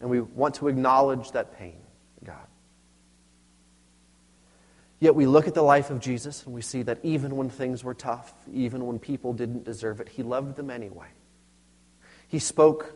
And 0.00 0.10
we 0.10 0.20
want 0.20 0.56
to 0.56 0.68
acknowledge 0.68 1.30
that 1.30 1.56
pain, 1.56 1.78
God. 2.24 2.46
Yet 4.98 5.14
we 5.14 5.26
look 5.26 5.46
at 5.46 5.54
the 5.54 5.62
life 5.62 5.90
of 5.90 6.00
Jesus 6.00 6.44
and 6.44 6.54
we 6.54 6.62
see 6.62 6.82
that 6.82 6.98
even 7.02 7.36
when 7.36 7.50
things 7.50 7.84
were 7.84 7.94
tough, 7.94 8.32
even 8.52 8.86
when 8.86 8.98
people 8.98 9.34
didn't 9.34 9.64
deserve 9.64 10.00
it, 10.00 10.08
he 10.08 10.22
loved 10.22 10.56
them 10.56 10.70
anyway. 10.70 11.08
He 12.28 12.38
spoke 12.38 12.94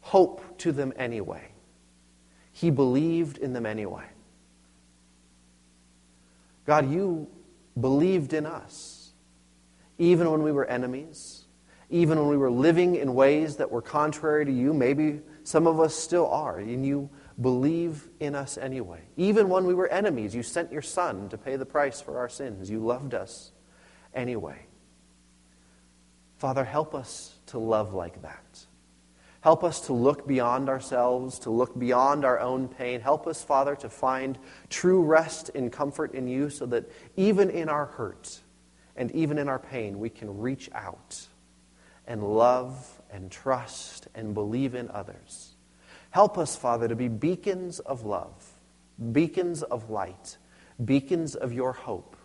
hope 0.00 0.58
to 0.58 0.70
them 0.70 0.92
anyway. 0.96 1.48
He 2.52 2.70
believed 2.70 3.38
in 3.38 3.54
them 3.54 3.64
anyway. 3.64 4.04
God, 6.66 6.90
you 6.90 7.26
believed 7.78 8.32
in 8.32 8.46
us, 8.46 9.12
even 9.98 10.30
when 10.30 10.42
we 10.42 10.52
were 10.52 10.66
enemies, 10.66 11.44
even 11.90 12.18
when 12.18 12.28
we 12.28 12.36
were 12.36 12.50
living 12.50 12.96
in 12.96 13.14
ways 13.14 13.56
that 13.56 13.70
were 13.70 13.82
contrary 13.82 14.44
to 14.44 14.52
you. 14.52 14.72
Maybe 14.72 15.20
some 15.42 15.66
of 15.66 15.80
us 15.80 15.94
still 15.94 16.28
are, 16.28 16.58
and 16.58 16.84
you 16.86 17.10
believe 17.40 18.08
in 18.20 18.34
us 18.34 18.56
anyway. 18.56 19.02
Even 19.16 19.48
when 19.48 19.66
we 19.66 19.74
were 19.74 19.88
enemies, 19.88 20.34
you 20.34 20.42
sent 20.42 20.72
your 20.72 20.82
Son 20.82 21.28
to 21.30 21.38
pay 21.38 21.56
the 21.56 21.66
price 21.66 22.00
for 22.00 22.18
our 22.18 22.28
sins. 22.28 22.70
You 22.70 22.80
loved 22.80 23.14
us 23.14 23.52
anyway. 24.14 24.66
Father, 26.36 26.64
help 26.64 26.94
us 26.94 27.34
to 27.46 27.58
love 27.58 27.94
like 27.94 28.22
that. 28.22 28.66
Help 29.40 29.62
us 29.62 29.80
to 29.82 29.92
look 29.92 30.26
beyond 30.26 30.70
ourselves, 30.70 31.38
to 31.40 31.50
look 31.50 31.78
beyond 31.78 32.24
our 32.24 32.40
own 32.40 32.66
pain. 32.66 33.00
Help 33.00 33.26
us, 33.26 33.42
Father, 33.42 33.76
to 33.76 33.90
find 33.90 34.38
true 34.70 35.02
rest 35.02 35.50
and 35.54 35.70
comfort 35.70 36.14
in 36.14 36.26
you 36.26 36.48
so 36.48 36.64
that 36.66 36.88
even 37.16 37.50
in 37.50 37.68
our 37.68 37.84
hurt 37.84 38.40
and 38.96 39.10
even 39.10 39.36
in 39.36 39.48
our 39.48 39.58
pain, 39.58 39.98
we 39.98 40.08
can 40.08 40.38
reach 40.38 40.70
out 40.72 41.28
and 42.06 42.22
love 42.22 43.02
and 43.10 43.30
trust 43.30 44.08
and 44.14 44.32
believe 44.32 44.74
in 44.74 44.90
others. 44.90 45.53
Help 46.14 46.38
us, 46.38 46.54
Father, 46.54 46.86
to 46.86 46.94
be 46.94 47.08
beacons 47.08 47.80
of 47.80 48.04
love, 48.04 48.52
beacons 49.10 49.64
of 49.64 49.90
light, 49.90 50.36
beacons 50.84 51.34
of 51.34 51.52
your 51.52 51.72
hope, 51.72 52.16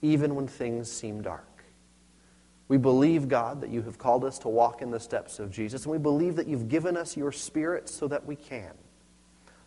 even 0.00 0.34
when 0.34 0.48
things 0.48 0.90
seem 0.90 1.20
dark. 1.20 1.62
We 2.68 2.78
believe, 2.78 3.28
God, 3.28 3.60
that 3.60 3.68
you 3.68 3.82
have 3.82 3.98
called 3.98 4.24
us 4.24 4.38
to 4.38 4.48
walk 4.48 4.80
in 4.80 4.90
the 4.90 4.98
steps 4.98 5.38
of 5.38 5.50
Jesus, 5.50 5.84
and 5.84 5.92
we 5.92 5.98
believe 5.98 6.36
that 6.36 6.46
you've 6.46 6.70
given 6.70 6.96
us 6.96 7.14
your 7.14 7.30
Spirit 7.30 7.90
so 7.90 8.08
that 8.08 8.24
we 8.24 8.36
can. 8.36 8.72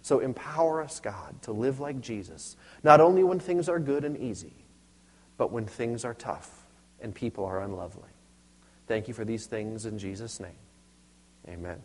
So 0.01 0.17
empower 0.17 0.81
us, 0.81 0.99
God, 0.99 1.39
to 1.43 1.51
live 1.51 1.79
like 1.79 2.01
Jesus, 2.01 2.57
not 2.81 2.99
only 2.99 3.23
when 3.23 3.39
things 3.39 3.69
are 3.69 3.77
good 3.77 4.03
and 4.03 4.17
easy, 4.17 4.65
but 5.37 5.51
when 5.51 5.67
things 5.67 6.03
are 6.03 6.15
tough 6.15 6.65
and 6.99 7.13
people 7.13 7.45
are 7.45 7.61
unlovely. 7.61 8.09
Thank 8.87 9.07
you 9.07 9.13
for 9.13 9.25
these 9.25 9.45
things 9.45 9.85
in 9.85 9.99
Jesus' 9.99 10.39
name. 10.39 10.57
Amen. 11.47 11.83